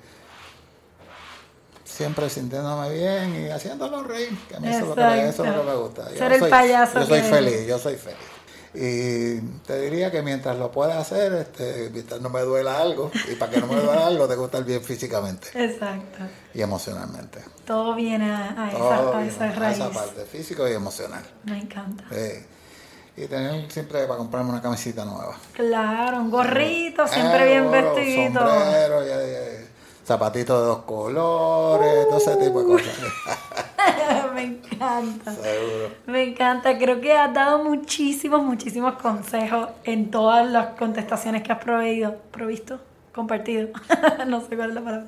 siempre 1.94 2.28
sintiéndome 2.28 2.92
bien 2.92 3.46
y 3.46 3.50
haciéndolo 3.50 4.02
reír, 4.02 4.36
que 4.48 4.56
a 4.56 4.60
mí 4.60 4.68
eso 4.68 4.78
es, 4.78 4.88
lo 4.88 4.94
que, 4.94 5.70
me 5.70 5.74
gusta. 5.76 6.08
Ser 6.10 6.32
el 6.32 6.48
payaso. 6.48 7.00
Yo 7.00 7.06
soy 7.06 7.20
feliz, 7.20 7.66
yo 7.66 7.78
soy 7.78 7.96
feliz. 7.96 8.18
Y 8.76 9.38
te 9.64 9.82
diría 9.82 10.10
que 10.10 10.20
mientras 10.20 10.58
lo 10.58 10.72
puedas 10.72 10.96
hacer, 10.96 11.32
este, 11.34 11.90
mientras 11.92 12.20
no 12.20 12.28
me 12.28 12.40
duela 12.40 12.80
algo, 12.80 13.12
y 13.30 13.36
para 13.36 13.52
que 13.52 13.60
no 13.60 13.68
me 13.68 13.76
duela 13.76 14.08
algo, 14.08 14.26
te 14.26 14.34
gusta 14.34 14.58
el 14.58 14.64
bien 14.64 14.82
físicamente. 14.82 15.48
Exacto. 15.54 16.24
Y 16.52 16.60
emocionalmente. 16.60 17.38
Todo 17.64 17.94
viene 17.94 18.32
a, 18.32 18.70
esa, 18.72 19.18
a 19.18 19.24
esa 19.24 19.52
raíz. 19.52 19.80
A 19.80 19.86
esa 19.86 19.90
parte, 19.90 20.24
físico 20.24 20.68
y 20.68 20.72
emocional. 20.72 21.22
Me 21.44 21.60
encanta. 21.60 22.04
Y 23.16 23.26
tener 23.28 23.70
siempre 23.70 24.06
para 24.06 24.18
comprarme 24.18 24.50
una 24.50 24.60
camisita 24.60 25.04
nueva. 25.04 25.36
Claro, 25.52 26.16
un 26.16 26.32
gorrito, 26.32 27.06
siempre 27.06 27.46
bien 27.46 27.70
vestido. 27.70 28.40
Sombrero, 28.40 29.06
ya, 29.06 29.24
ya, 29.24 29.73
zapatitos 30.04 30.60
de 30.60 30.66
dos 30.66 30.78
colores, 30.82 32.06
todo 32.08 32.18
ese 32.18 32.36
tipo 32.36 32.60
de 32.60 32.66
cosas. 32.66 32.98
Me 34.34 34.42
encanta. 34.42 35.34
Me 36.06 36.22
encanta. 36.24 36.78
Creo 36.78 37.00
que 37.00 37.12
has 37.12 37.32
dado 37.32 37.64
muchísimos, 37.64 38.42
muchísimos 38.42 38.94
consejos 38.94 39.68
en 39.84 40.10
todas 40.10 40.50
las 40.50 40.68
contestaciones 40.78 41.42
que 41.42 41.52
has 41.52 41.58
proveído, 41.58 42.16
provisto, 42.30 42.80
compartido. 43.12 43.68
no 44.26 44.40
sé 44.40 44.56
cuál 44.56 44.70
es 44.70 44.74
la 44.74 44.80
palabra. 44.82 45.06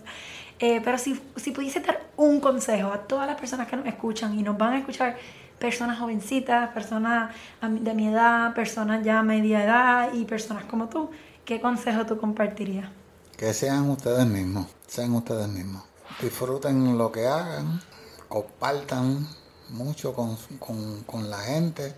Eh, 0.58 0.80
pero 0.82 0.96
si, 0.96 1.20
si 1.36 1.50
pudiese 1.50 1.80
dar 1.80 2.00
un 2.16 2.40
consejo 2.40 2.90
a 2.90 2.98
todas 2.98 3.26
las 3.26 3.38
personas 3.38 3.68
que 3.68 3.76
nos 3.76 3.86
escuchan 3.86 4.38
y 4.38 4.42
nos 4.42 4.56
van 4.56 4.74
a 4.74 4.78
escuchar 4.78 5.16
personas 5.58 5.98
jovencitas, 5.98 6.70
personas 6.70 7.34
de 7.60 7.94
mi 7.94 8.08
edad, 8.08 8.54
personas 8.54 9.04
ya 9.04 9.22
media 9.22 9.64
edad 9.64 10.12
y 10.14 10.24
personas 10.24 10.64
como 10.64 10.88
tú, 10.88 11.10
¿qué 11.44 11.60
consejo 11.60 12.06
tú 12.06 12.18
compartirías? 12.18 12.88
Que 13.36 13.52
sean 13.52 13.90
ustedes 13.90 14.26
mismos, 14.26 14.66
sean 14.86 15.14
ustedes 15.14 15.48
mismos. 15.48 15.82
Disfruten 16.20 16.96
lo 16.96 17.12
que 17.12 17.26
hagan, 17.26 17.80
compartan 18.28 19.26
mucho 19.68 20.14
con, 20.14 21.30
la 21.30 21.38
gente, 21.38 21.94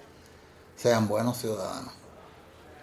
sean 0.77 1.07
buenos 1.07 1.39
ciudadanos, 1.39 1.93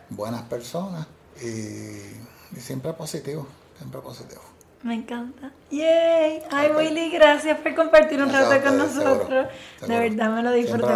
buenas 0.09 0.43
personas 0.43 1.05
y, 1.41 2.59
siempre 2.59 2.93
positivo, 2.93 3.45
siempre 3.77 3.99
positivo. 3.99 4.41
Me 4.83 4.93
encanta. 4.93 5.51
¡Yay! 5.71 6.43
Ay, 6.51 6.71
Willy, 6.71 7.09
gracias 7.09 7.59
por 7.59 7.73
compartir 7.75 8.21
un 8.21 8.31
rato 8.31 8.63
con 8.63 8.77
nosotros. 8.77 9.47
De 9.81 9.99
verdad 9.99 10.29
me 10.29 10.43
lo 10.43 10.51
disfruté. 10.51 10.93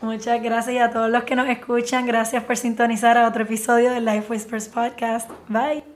Muchas 0.00 0.42
gracias 0.42 0.88
a 0.88 0.92
todos 0.92 1.10
los 1.10 1.24
que 1.24 1.36
nos 1.36 1.48
escuchan. 1.48 2.06
Gracias 2.06 2.42
por 2.44 2.56
sintonizar 2.56 3.18
a 3.18 3.28
otro 3.28 3.44
episodio 3.44 3.90
del 3.90 4.04
Life 4.04 4.26
Whispers 4.30 4.68
Podcast. 4.68 5.30
Bye. 5.48 5.91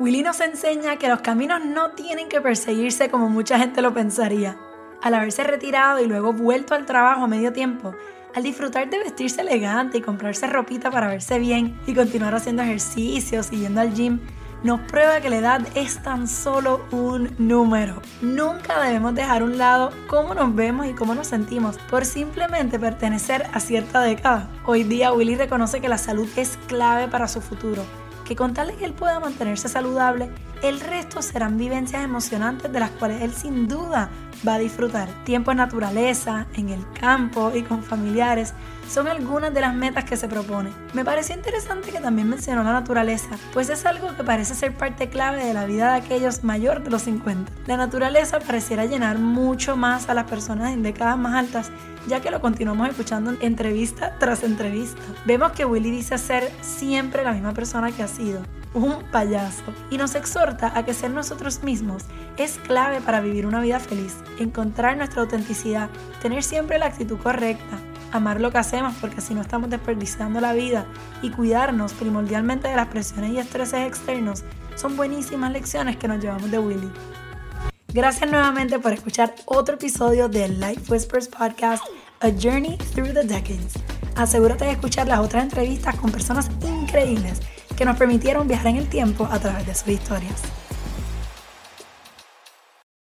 Willy 0.00 0.22
nos 0.22 0.40
enseña 0.40 0.96
que 0.96 1.08
los 1.08 1.22
caminos 1.22 1.64
no 1.64 1.90
tienen 1.90 2.28
que 2.28 2.40
perseguirse 2.40 3.10
como 3.10 3.28
mucha 3.28 3.58
gente 3.58 3.82
lo 3.82 3.92
pensaría. 3.92 4.56
Al 5.02 5.14
haberse 5.14 5.42
retirado 5.42 5.98
y 5.98 6.06
luego 6.06 6.32
vuelto 6.32 6.76
al 6.76 6.86
trabajo 6.86 7.24
a 7.24 7.26
medio 7.26 7.52
tiempo, 7.52 7.96
al 8.32 8.44
disfrutar 8.44 8.88
de 8.88 8.98
vestirse 9.00 9.40
elegante 9.40 9.98
y 9.98 10.00
comprarse 10.00 10.46
ropita 10.46 10.92
para 10.92 11.08
verse 11.08 11.40
bien 11.40 11.80
y 11.84 11.94
continuar 11.94 12.32
haciendo 12.36 12.62
ejercicios 12.62 13.52
y 13.52 13.58
yendo 13.58 13.80
al 13.80 13.92
gym, 13.92 14.20
nos 14.62 14.80
prueba 14.82 15.20
que 15.20 15.30
la 15.30 15.38
edad 15.38 15.66
es 15.74 16.00
tan 16.00 16.28
solo 16.28 16.80
un 16.92 17.34
número. 17.38 18.00
Nunca 18.22 18.80
debemos 18.80 19.16
dejar 19.16 19.42
a 19.42 19.46
un 19.46 19.58
lado 19.58 19.90
cómo 20.06 20.32
nos 20.32 20.54
vemos 20.54 20.86
y 20.86 20.92
cómo 20.92 21.16
nos 21.16 21.26
sentimos 21.26 21.76
por 21.90 22.04
simplemente 22.04 22.78
pertenecer 22.78 23.46
a 23.52 23.58
cierta 23.58 24.02
década. 24.02 24.48
Hoy 24.64 24.84
día 24.84 25.12
Willy 25.12 25.34
reconoce 25.34 25.80
que 25.80 25.88
la 25.88 25.98
salud 25.98 26.28
es 26.36 26.56
clave 26.68 27.08
para 27.08 27.26
su 27.26 27.40
futuro, 27.40 27.82
que 28.28 28.36
con 28.36 28.52
tal 28.52 28.68
de 28.68 28.74
que 28.74 28.84
él 28.84 28.92
pueda 28.92 29.18
mantenerse 29.20 29.70
saludable, 29.70 30.28
el 30.62 30.80
resto 30.80 31.22
serán 31.22 31.56
vivencias 31.56 32.02
emocionantes 32.02 32.72
de 32.72 32.80
las 32.80 32.90
cuales 32.90 33.22
él 33.22 33.32
sin 33.32 33.68
duda 33.68 34.10
va 34.46 34.54
a 34.54 34.58
disfrutar. 34.58 35.08
Tiempo 35.24 35.50
en 35.50 35.58
naturaleza, 35.58 36.46
en 36.54 36.68
el 36.68 36.84
campo 36.92 37.52
y 37.54 37.62
con 37.62 37.82
familiares 37.82 38.54
son 38.88 39.06
algunas 39.06 39.52
de 39.52 39.60
las 39.60 39.74
metas 39.74 40.04
que 40.04 40.16
se 40.16 40.28
propone. 40.28 40.70
Me 40.94 41.04
pareció 41.04 41.34
interesante 41.34 41.90
que 41.90 42.00
también 42.00 42.28
mencionó 42.28 42.62
la 42.62 42.72
naturaleza, 42.72 43.36
pues 43.52 43.68
es 43.68 43.84
algo 43.84 44.16
que 44.16 44.24
parece 44.24 44.54
ser 44.54 44.74
parte 44.74 45.08
clave 45.08 45.44
de 45.44 45.54
la 45.54 45.66
vida 45.66 45.92
de 45.92 45.98
aquellos 45.98 46.42
mayor 46.42 46.82
de 46.82 46.90
los 46.90 47.02
50. 47.02 47.52
La 47.66 47.76
naturaleza 47.76 48.40
pareciera 48.40 48.86
llenar 48.86 49.18
mucho 49.18 49.76
más 49.76 50.08
a 50.08 50.14
las 50.14 50.24
personas 50.24 50.72
en 50.72 50.82
décadas 50.82 51.18
más 51.18 51.34
altas, 51.34 51.70
ya 52.06 52.20
que 52.20 52.30
lo 52.30 52.40
continuamos 52.40 52.88
escuchando 52.88 53.30
en 53.30 53.38
entrevista 53.42 54.16
tras 54.18 54.42
entrevista. 54.42 55.02
Vemos 55.26 55.52
que 55.52 55.66
Willy 55.66 55.90
dice 55.90 56.16
ser 56.16 56.50
siempre 56.62 57.24
la 57.24 57.32
misma 57.32 57.52
persona 57.52 57.92
que 57.92 58.02
ha 58.02 58.08
sido, 58.08 58.40
un 58.74 59.02
payaso, 59.10 59.62
y 59.90 59.96
nos 59.96 60.14
exhorta 60.14 60.72
a 60.76 60.84
que 60.84 60.94
ser 60.94 61.10
nosotros 61.10 61.62
mismos 61.62 62.04
es 62.36 62.58
clave 62.58 63.00
para 63.00 63.20
vivir 63.20 63.46
una 63.46 63.60
vida 63.60 63.80
feliz, 63.80 64.16
encontrar 64.38 64.96
nuestra 64.96 65.22
autenticidad, 65.22 65.90
tener 66.22 66.42
siempre 66.42 66.78
la 66.78 66.86
actitud 66.86 67.18
correcta, 67.18 67.78
amar 68.12 68.40
lo 68.40 68.50
que 68.50 68.58
hacemos 68.58 68.94
porque 69.00 69.18
así 69.18 69.34
no 69.34 69.40
estamos 69.40 69.70
desperdiciando 69.70 70.40
la 70.40 70.52
vida 70.52 70.86
y 71.22 71.30
cuidarnos 71.30 71.92
primordialmente 71.92 72.68
de 72.68 72.76
las 72.76 72.88
presiones 72.88 73.32
y 73.32 73.38
estreses 73.38 73.86
externos 73.86 74.44
son 74.76 74.96
buenísimas 74.96 75.52
lecciones 75.52 75.96
que 75.96 76.08
nos 76.08 76.22
llevamos 76.22 76.50
de 76.50 76.58
Willy. 76.58 76.90
Gracias 77.92 78.30
nuevamente 78.30 78.78
por 78.78 78.92
escuchar 78.92 79.34
otro 79.46 79.74
episodio 79.76 80.28
del 80.28 80.60
Life 80.60 80.92
Whispers 80.92 81.28
Podcast, 81.28 81.82
A 82.20 82.28
Journey 82.30 82.76
Through 82.94 83.14
the 83.14 83.24
Decades. 83.24 83.97
Asegúrate 84.18 84.64
de 84.64 84.72
escuchar 84.72 85.06
las 85.06 85.20
otras 85.20 85.44
entrevistas 85.44 85.94
con 85.94 86.10
personas 86.10 86.50
increíbles 86.66 87.40
que 87.76 87.84
nos 87.84 87.96
permitieron 87.96 88.48
viajar 88.48 88.66
en 88.66 88.78
el 88.78 88.88
tiempo 88.88 89.28
a 89.30 89.38
través 89.38 89.64
de 89.64 89.72
sus 89.76 89.86
historias. 89.86 90.42